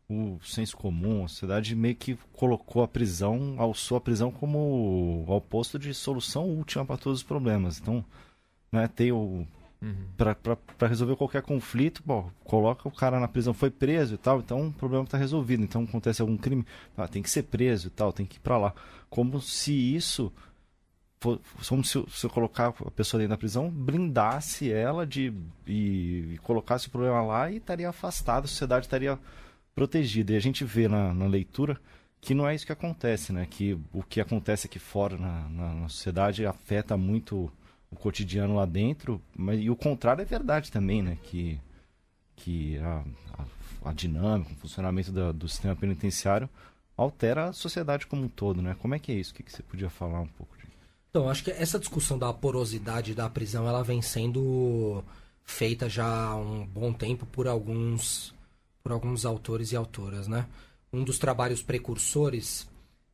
[0.09, 4.57] O senso comum, a sociedade meio que colocou a prisão, alçou a prisão como
[5.27, 7.79] o oposto de solução última para todos os problemas.
[7.79, 8.03] Então,
[8.71, 9.45] né, tem o.
[9.79, 10.07] Uhum.
[10.17, 14.69] Para resolver qualquer conflito, bom, coloca o cara na prisão, foi preso e tal, então
[14.69, 15.61] o problema está resolvido.
[15.61, 18.57] Então acontece algum crime, ah, tem que ser preso e tal, tem que ir para
[18.57, 18.73] lá.
[19.09, 20.31] Como se isso
[21.67, 25.33] como se, se eu colocar a pessoa dentro da prisão, blindasse ela de
[25.65, 29.17] e, e colocasse o problema lá e estaria afastada, a sociedade estaria
[29.77, 30.33] protegida.
[30.33, 31.79] E a gente vê na, na, leitura
[32.19, 33.45] que não é isso que acontece, né?
[33.47, 37.51] Que o que acontece aqui fora na, na, na sociedade afeta muito
[37.91, 41.19] o cotidiano lá dentro, mas e o contrário é verdade também, né?
[41.21, 41.61] Que,
[42.35, 43.03] que a,
[43.37, 46.49] a, a dinâmica, o funcionamento da, do sistema penitenciário
[46.97, 48.75] altera a sociedade como um todo, né?
[48.79, 49.31] Como é que é isso?
[49.31, 50.57] O que, que você podia falar um pouco?
[51.11, 55.03] Então, acho que essa discussão da porosidade da prisão, ela vem sendo
[55.43, 58.35] feita já há um bom tempo por alguns
[58.87, 60.45] por alguns autores e autoras, né?
[60.93, 62.65] Um dos trabalhos precursores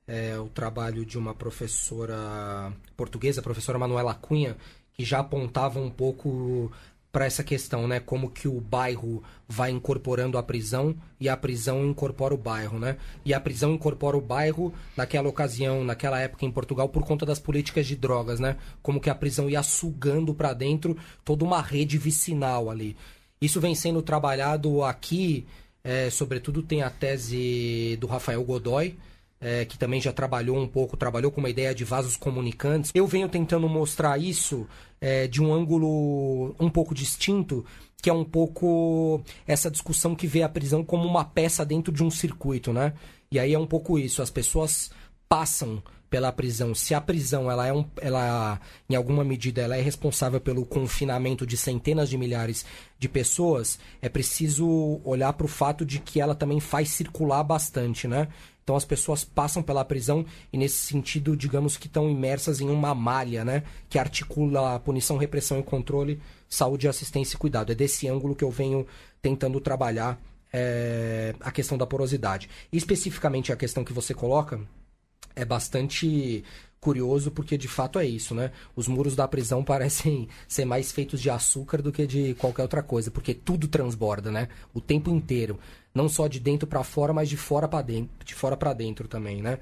[0.05, 4.55] é o trabalho de uma professora portuguesa, a professora Manuela Cunha,
[4.93, 6.71] que já apontava um pouco
[7.11, 7.99] para essa questão, né?
[7.99, 12.97] Como que o bairro vai incorporando a prisão e a prisão incorpora o bairro, né?
[13.25, 17.39] E a prisão incorpora o bairro naquela ocasião, naquela época em Portugal, por conta das
[17.39, 18.57] políticas de drogas, né?
[18.83, 20.95] Como que a prisão ia sugando para dentro
[21.25, 22.95] toda uma rede vicinal ali.
[23.41, 25.45] Isso vem sendo trabalhado aqui,
[25.83, 28.97] é, sobretudo tem a tese do Rafael Godoy,
[29.41, 32.91] é, que também já trabalhou um pouco, trabalhou com uma ideia de vasos comunicantes.
[32.95, 34.65] Eu venho tentando mostrar isso
[35.01, 37.65] é, de um ângulo um pouco distinto,
[38.01, 42.03] que é um pouco essa discussão que vê a prisão como uma peça dentro de
[42.03, 42.93] um circuito, né?
[43.29, 44.91] E aí é um pouco isso, as pessoas
[45.27, 46.75] passam pela prisão.
[46.75, 51.43] Se a prisão ela é um, ela em alguma medida ela é responsável pelo confinamento
[51.43, 52.63] de centenas de milhares
[52.99, 58.07] de pessoas, é preciso olhar para o fato de que ela também faz circular bastante,
[58.07, 58.27] né?
[58.63, 62.93] Então as pessoas passam pela prisão e nesse sentido, digamos que estão imersas em uma
[62.93, 67.71] malha, né, que articula a punição, repressão e controle, saúde, assistência e cuidado.
[67.71, 68.85] É desse ângulo que eu venho
[69.19, 70.21] tentando trabalhar
[70.53, 72.47] é, a questão da porosidade.
[72.71, 74.61] Especificamente a questão que você coloca
[75.35, 76.43] é bastante
[76.83, 78.51] curioso porque de fato é isso, né?
[78.75, 82.83] Os muros da prisão parecem ser mais feitos de açúcar do que de qualquer outra
[82.83, 84.49] coisa, porque tudo transborda, né?
[84.73, 85.57] O tempo inteiro,
[85.95, 89.07] não só de dentro para fora, mas de fora para dentro, de fora para dentro
[89.07, 89.59] também, né?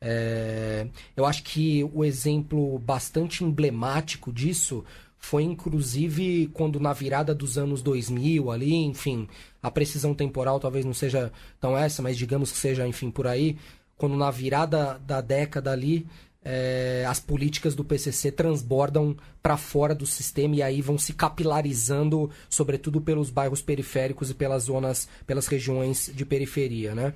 [0.00, 0.86] É...
[1.16, 4.84] Eu acho que o exemplo bastante emblemático disso
[5.18, 9.28] foi inclusive quando na virada dos anos 2000 ali, enfim,
[9.62, 13.58] a precisão temporal talvez não seja tão essa, mas digamos que seja, enfim, por aí,
[14.00, 16.06] quando na virada da década ali
[16.42, 22.30] é, as políticas do PCC transbordam para fora do sistema e aí vão se capilarizando,
[22.48, 27.12] sobretudo pelos bairros periféricos e pelas zonas, pelas regiões de periferia, né?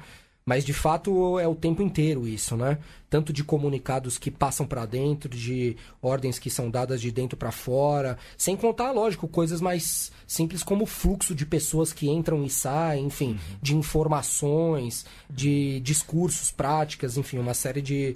[0.46, 2.78] Mas de fato é o tempo inteiro isso, né?
[3.08, 7.50] Tanto de comunicados que passam para dentro, de ordens que são dadas de dentro para
[7.50, 12.50] fora, sem contar, lógico, coisas mais simples como o fluxo de pessoas que entram e
[12.50, 13.58] saem, enfim, uhum.
[13.62, 18.14] de informações, de discursos, práticas, enfim, uma série de,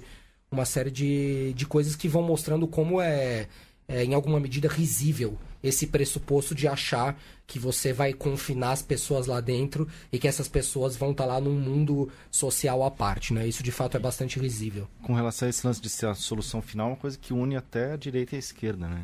[0.51, 3.47] uma série de, de coisas que vão mostrando como é,
[3.87, 7.19] é, em alguma medida, risível esse pressuposto de achar
[7.49, 11.33] que você vai confinar as pessoas lá dentro e que essas pessoas vão estar tá
[11.33, 13.47] lá num mundo social à parte, né?
[13.47, 14.87] Isso de fato é bastante risível.
[15.01, 17.55] Com relação a esse lance de ser a solução final, é uma coisa que une
[17.55, 19.03] até a direita e a esquerda, né?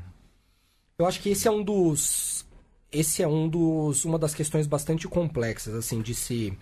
[0.99, 2.45] Eu acho que esse é um dos
[2.91, 6.55] esse é um dos uma das questões bastante complexas assim de se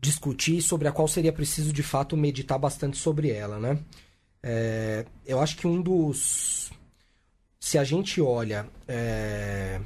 [0.00, 3.78] discutir sobre a qual seria preciso de fato meditar bastante sobre ela, né?
[4.42, 6.70] É, eu acho que um dos
[7.60, 9.78] se a gente olha é,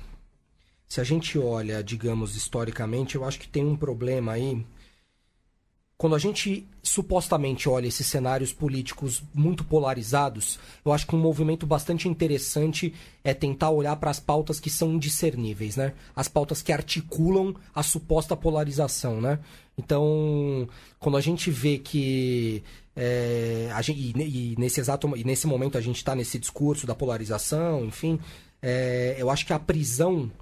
[0.91, 4.67] se a gente olha, digamos, historicamente, eu acho que tem um problema aí
[5.97, 11.67] quando a gente supostamente olha esses cenários políticos muito polarizados, eu acho que um movimento
[11.67, 15.93] bastante interessante é tentar olhar para as pautas que são indiscerníveis, né?
[16.17, 19.39] As pautas que articulam a suposta polarização, né?
[19.77, 20.67] Então,
[20.99, 22.65] quando a gente vê que
[22.97, 26.95] é, gente, e, e, nesse exato e nesse momento a gente está nesse discurso da
[26.95, 28.19] polarização, enfim,
[28.63, 30.33] é, eu acho que a prisão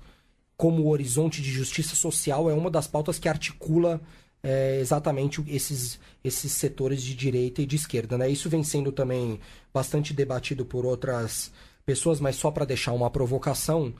[0.59, 4.01] como horizonte de justiça social é uma das pautas que articula
[4.43, 8.19] é, exatamente esses, esses setores de direita e de esquerda.
[8.19, 8.29] Né?
[8.29, 9.39] Isso vem sendo também
[9.73, 11.53] bastante debatido por outras
[11.87, 13.95] pessoas, mas só para deixar uma provocação,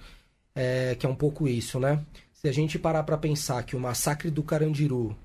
[0.53, 2.05] é, que é um pouco isso, né?
[2.35, 5.17] Se a gente parar para pensar que o massacre do Carandiru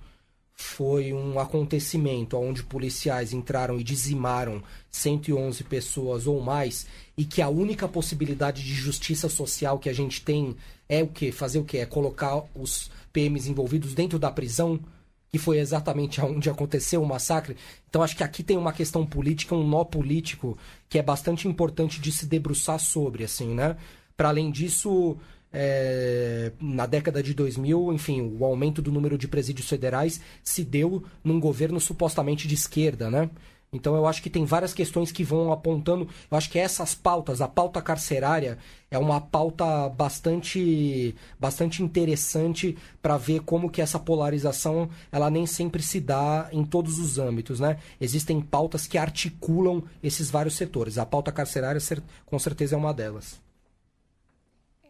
[0.56, 6.86] foi um acontecimento onde policiais entraram e dizimaram 111 pessoas ou mais
[7.18, 10.56] e que a única possibilidade de justiça social que a gente tem
[10.88, 14.80] é o que fazer o que é colocar os PMs envolvidos dentro da prisão
[15.34, 17.58] que foi exatamente onde aconteceu o massacre.
[17.89, 20.56] Então acho que aqui tem uma questão política, um nó político
[20.88, 23.76] que é bastante importante de se debruçar sobre, assim, né?
[24.16, 25.18] Para além disso,
[25.54, 31.04] é, na década de 2000, enfim, o aumento do número de presídios federais se deu
[31.24, 33.30] num governo supostamente de esquerda, né?
[33.74, 36.08] Então eu acho que tem várias questões que vão apontando.
[36.30, 38.60] Eu acho que essas pautas, a pauta carcerária
[38.91, 45.82] é uma pauta bastante bastante interessante para ver como que essa polarização ela nem sempre
[45.82, 47.78] se dá em todos os âmbitos, né?
[47.99, 50.99] Existem pautas que articulam esses vários setores.
[50.99, 51.82] A pauta carcerária
[52.26, 53.43] com certeza é uma delas.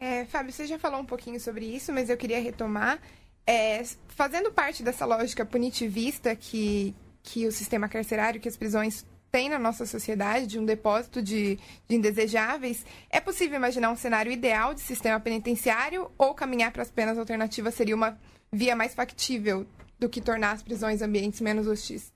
[0.04, 3.00] É, Fábio, você já falou um pouquinho sobre isso, mas eu queria retomar.
[3.48, 6.94] É, fazendo parte dessa lógica punitivista que,
[7.24, 11.58] que o sistema carcerário, que as prisões têm na nossa sociedade, de um depósito de,
[11.88, 16.92] de indesejáveis, é possível imaginar um cenário ideal de sistema penitenciário ou caminhar para as
[16.92, 18.20] penas alternativas seria uma
[18.52, 19.66] via mais factível
[19.98, 22.12] do que tornar as prisões ambientes menos hostis?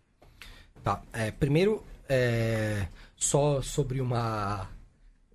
[0.83, 1.01] Tá.
[1.13, 2.85] É, primeiro, é,
[3.15, 4.67] só sobre uma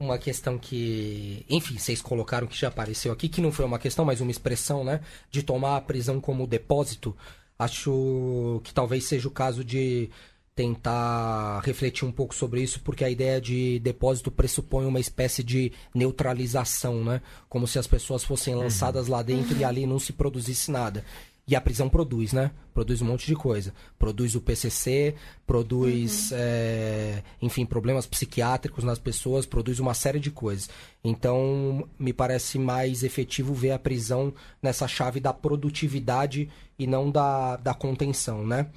[0.02, 4.04] uma questão que, enfim, vocês colocaram que já apareceu aqui, que não foi uma questão,
[4.04, 5.00] mas uma expressão, né,
[5.30, 7.16] de tomar a prisão como depósito.
[7.58, 10.10] Acho que talvez seja o caso de
[10.54, 15.72] tentar refletir um pouco sobre isso, porque a ideia de depósito pressupõe uma espécie de
[15.94, 17.22] neutralização, né?
[17.48, 18.62] Como se as pessoas fossem uhum.
[18.62, 19.12] lançadas uhum.
[19.12, 21.04] lá dentro e ali não se produzisse nada.
[21.52, 22.50] E a prisão produz, né?
[22.72, 23.74] Produz um monte de coisa.
[23.98, 25.14] Produz o PCC,
[25.46, 26.38] produz, uhum.
[26.40, 30.70] é, enfim, problemas psiquiátricos nas pessoas, produz uma série de coisas.
[31.04, 34.32] Então, me parece mais efetivo ver a prisão
[34.62, 36.48] nessa chave da produtividade
[36.78, 38.70] e não da, da contenção, né?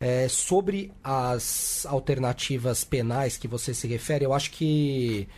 [0.00, 5.28] É, sobre as alternativas penais que você se refere, eu acho que,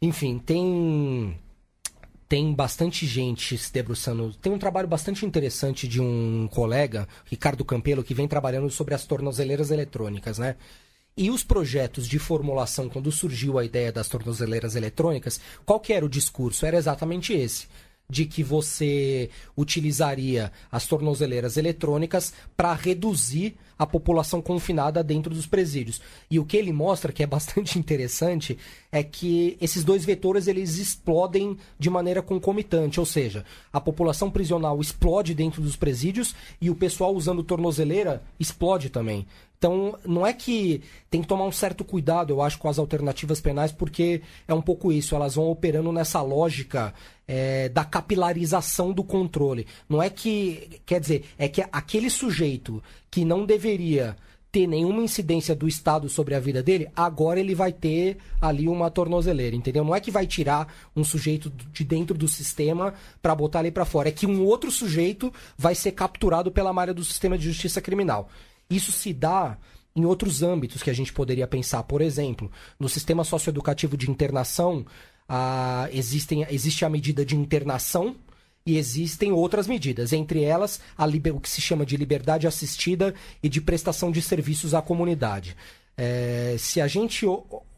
[0.00, 1.36] enfim, tem
[2.28, 4.34] tem bastante gente se debruçando.
[4.34, 9.04] Tem um trabalho bastante interessante de um colega, Ricardo Campelo, que vem trabalhando sobre as
[9.04, 10.56] tornozeleiras eletrônicas, né?
[11.16, 16.04] E os projetos de formulação, quando surgiu a ideia das tornozeleiras eletrônicas, qual que era
[16.04, 16.64] o discurso?
[16.64, 17.66] Era exatamente esse
[18.10, 26.00] de que você utilizaria as tornozeleiras eletrônicas para reduzir a população confinada dentro dos presídios.
[26.30, 28.58] E o que ele mostra, que é bastante interessante,
[28.90, 34.80] é que esses dois vetores eles explodem de maneira concomitante, ou seja, a população prisional
[34.80, 39.26] explode dentro dos presídios e o pessoal usando tornozeleira explode também.
[39.58, 43.40] Então, não é que tem que tomar um certo cuidado, eu acho, com as alternativas
[43.40, 46.94] penais, porque é um pouco isso, elas vão operando nessa lógica
[47.26, 49.66] é, da capilarização do controle.
[49.88, 50.80] Não é que.
[50.86, 52.80] Quer dizer, é que aquele sujeito
[53.10, 54.16] que não deveria
[54.50, 58.90] ter nenhuma incidência do Estado sobre a vida dele, agora ele vai ter ali uma
[58.90, 59.84] tornozeleira, entendeu?
[59.84, 63.84] Não é que vai tirar um sujeito de dentro do sistema para botar ele para
[63.84, 67.80] fora, é que um outro sujeito vai ser capturado pela malha do sistema de justiça
[67.80, 68.28] criminal.
[68.70, 69.58] Isso se dá
[69.94, 71.82] em outros âmbitos que a gente poderia pensar.
[71.82, 74.86] Por exemplo, no sistema socioeducativo de internação,
[75.28, 78.16] ah, existem, existe a medida de internação
[78.68, 83.48] e existem outras medidas, entre elas liber, o que se chama de liberdade assistida e
[83.48, 85.56] de prestação de serviços à comunidade.
[85.96, 87.24] É, se a gente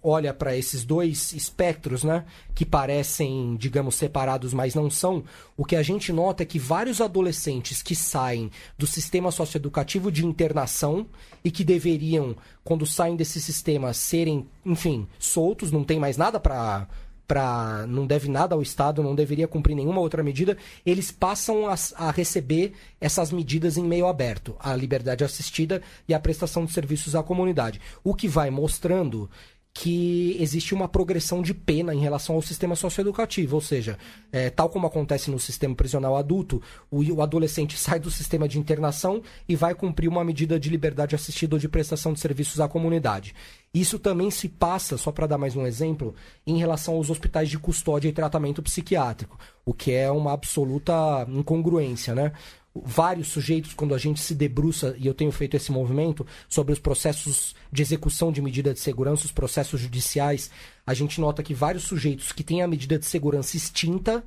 [0.03, 2.25] olha para esses dois espectros, né,
[2.57, 5.23] que parecem, digamos, separados, mas não são,
[5.57, 10.27] o que a gente nota é que vários adolescentes que saem do sistema socioeducativo de
[10.27, 11.07] internação
[11.45, 12.35] e que deveriam,
[12.65, 16.89] quando saem desse sistema, serem, enfim, soltos, não tem mais nada para
[17.31, 21.77] para não deve nada ao Estado, não deveria cumprir nenhuma outra medida, eles passam a,
[21.95, 27.15] a, receber essas medidas em meio aberto, a liberdade assistida e a prestação de serviços
[27.15, 27.81] à comunidade.
[28.03, 29.31] O que vai mostrando
[29.73, 33.97] que existe uma progressão de pena em relação ao sistema socioeducativo, ou seja,
[34.33, 36.61] é, tal como acontece no sistema prisional adulto,
[36.91, 41.15] o, o, adolescente sai do sistema de internação e vai cumprir uma medida de liberdade
[41.15, 43.35] assistida ou de prestação de serviços à comunidade.
[43.73, 46.15] Isso também se passa, só para dar mais um exemplo,
[46.45, 50.93] em relação aos hospitais de custódia e tratamento psiquiátrico, o que é uma absoluta
[51.29, 52.33] incongruência, né?
[52.75, 56.79] Vários sujeitos, quando a gente se debruça, e eu tenho feito esse movimento, sobre os
[56.79, 60.51] processos de execução de medida de segurança, os processos judiciais,
[60.87, 64.25] a gente nota que vários sujeitos que têm a medida de segurança extinta,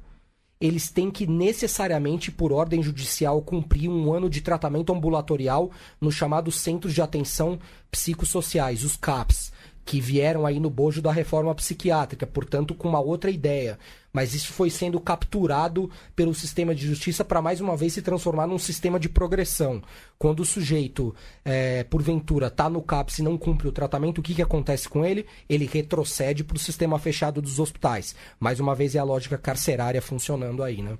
[0.59, 6.59] eles têm que necessariamente, por ordem judicial, cumprir um ano de tratamento ambulatorial nos chamados
[6.59, 7.59] Centros de Atenção
[7.91, 9.52] Psicossociais, os CAPS
[9.85, 13.77] que vieram aí no bojo da reforma psiquiátrica, portanto com uma outra ideia.
[14.11, 18.45] Mas isso foi sendo capturado pelo sistema de justiça para mais uma vez se transformar
[18.45, 19.81] num sistema de progressão.
[20.19, 24.35] Quando o sujeito, é, porventura, está no CAPS e não cumpre o tratamento, o que,
[24.35, 25.25] que acontece com ele?
[25.49, 28.15] Ele retrocede para o sistema fechado dos hospitais.
[28.39, 30.97] Mais uma vez é a lógica carcerária funcionando aí, né?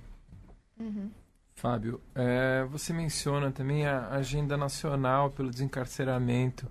[0.78, 1.08] Uhum.
[1.54, 6.68] Fábio, é, você menciona também a Agenda Nacional pelo Desencarceramento,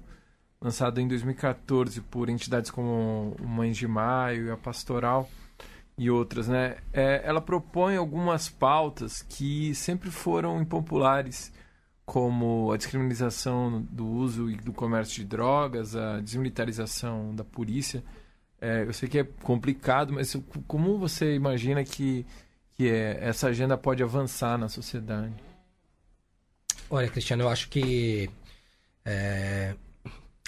[0.63, 5.29] lançada em 2014 por entidades como Mães de Maio e a Pastoral
[5.97, 6.77] e outras, né?
[6.93, 11.51] É, ela propõe algumas pautas que sempre foram impopulares,
[12.05, 18.01] como a descriminalização do uso e do comércio de drogas, a desmilitarização da polícia.
[18.59, 20.33] É, eu sei que é complicado, mas
[20.65, 22.25] como você imagina que,
[22.71, 25.33] que é, essa agenda pode avançar na sociedade?
[26.89, 28.29] Olha, Cristiano, eu acho que
[29.05, 29.75] é,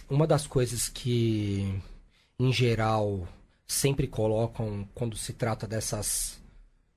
[0.09, 1.81] uma das coisas que,
[2.39, 3.27] em geral,
[3.67, 6.39] sempre colocam quando se trata dessas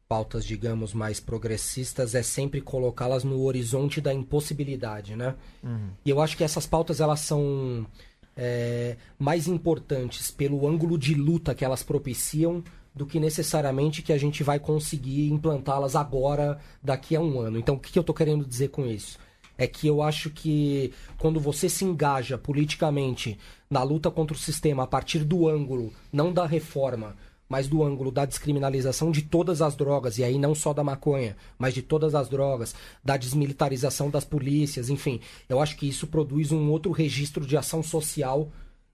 [0.09, 5.34] pautas, digamos, mais progressistas, é sempre colocá-las no horizonte da impossibilidade, né?
[5.62, 5.90] Uhum.
[6.04, 7.86] E eu acho que essas pautas, elas são
[8.34, 14.18] é, mais importantes pelo ângulo de luta que elas propiciam do que necessariamente que a
[14.18, 17.59] gente vai conseguir implantá-las agora, daqui a um ano.
[17.59, 19.18] Então, o que eu estou querendo dizer com isso?
[19.59, 23.36] É que eu acho que quando você se engaja politicamente
[23.68, 27.16] na luta contra o sistema a partir do ângulo, não da reforma,
[27.48, 31.36] mas do ângulo da descriminalização de todas as drogas, e aí não só da maconha,
[31.59, 35.20] mas de todas as drogas, da desmilitarização das polícias, enfim.
[35.48, 38.50] Eu acho que isso produz um outro registro de ação social,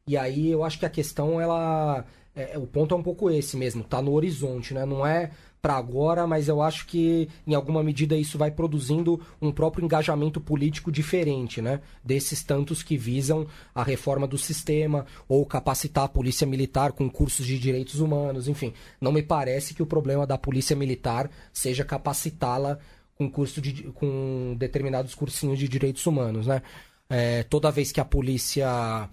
[0.07, 2.05] e aí eu acho que a questão, ela.
[2.37, 4.85] É, o ponto é um pouco esse mesmo, tá no horizonte, né?
[4.85, 5.31] Não é
[5.65, 10.39] para agora, mas eu acho que em alguma medida isso vai produzindo um próprio engajamento
[10.39, 11.81] político diferente, né?
[12.05, 17.47] Desses tantos que visam a reforma do sistema ou capacitar a polícia militar com cursos
[17.47, 18.75] de direitos humanos, enfim.
[19.01, 22.79] Não me parece que o problema da polícia militar seja capacitá-la
[23.17, 26.61] com curso de, com determinados cursinhos de direitos humanos, né?
[27.09, 29.09] É, toda vez que a polícia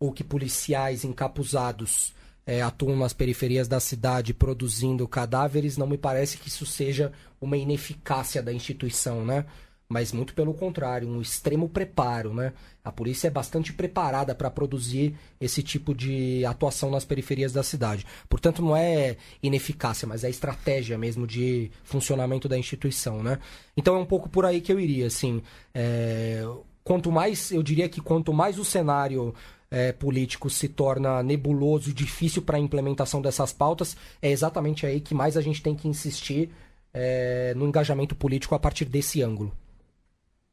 [0.00, 2.12] ou que policiais encapuzados
[2.46, 7.56] é, atuam nas periferias da cidade produzindo cadáveres, não me parece que isso seja uma
[7.56, 9.44] ineficácia da instituição, né?
[9.88, 12.54] Mas muito pelo contrário, um extremo preparo, né?
[12.82, 18.06] A polícia é bastante preparada para produzir esse tipo de atuação nas periferias da cidade.
[18.26, 23.38] Portanto, não é ineficácia, mas é estratégia mesmo de funcionamento da instituição, né?
[23.76, 25.42] Então é um pouco por aí que eu iria, assim.
[25.74, 26.42] É...
[26.82, 29.34] Quanto mais, eu diria que quanto mais o cenário
[29.72, 35.00] é, político se torna nebuloso e difícil para a implementação dessas pautas, é exatamente aí
[35.00, 36.50] que mais a gente tem que insistir
[36.92, 39.50] é, no engajamento político a partir desse ângulo.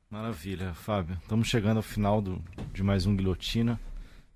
[0.10, 1.18] Maravilha, Fábio.
[1.22, 2.42] Estamos chegando ao final do,
[2.74, 3.74] de mais um Guilhotina.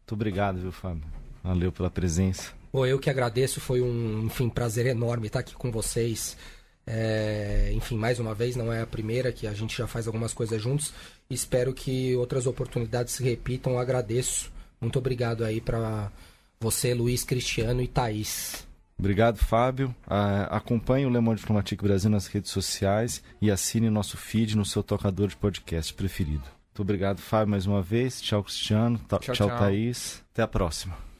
[0.02, 1.06] Muito obrigado, viu, Fábio?
[1.42, 2.52] Valeu pela presença.
[2.72, 6.38] Bom, eu que agradeço, foi um enfim, prazer enorme estar aqui com vocês.
[6.86, 10.34] É, enfim, mais uma vez, não é a primeira que a gente já faz algumas
[10.34, 10.94] coisas juntos.
[11.30, 13.80] Espero que outras oportunidades se repitam.
[13.80, 14.53] Agradeço
[14.84, 16.12] muito obrigado aí para
[16.60, 18.68] você, Luiz, Cristiano e Thaís.
[18.98, 19.94] Obrigado, Fábio.
[20.08, 24.64] Uh, acompanhe o Le Monde Diplomatique Brasil nas redes sociais e assine nosso feed no
[24.64, 26.44] seu tocador de podcast preferido.
[26.44, 28.22] Muito obrigado, Fábio, mais uma vez.
[28.22, 29.00] Tchau, Cristiano.
[29.10, 29.50] Tchau, tchau, tchau.
[29.50, 30.24] Thaís.
[30.32, 31.13] Até a próxima.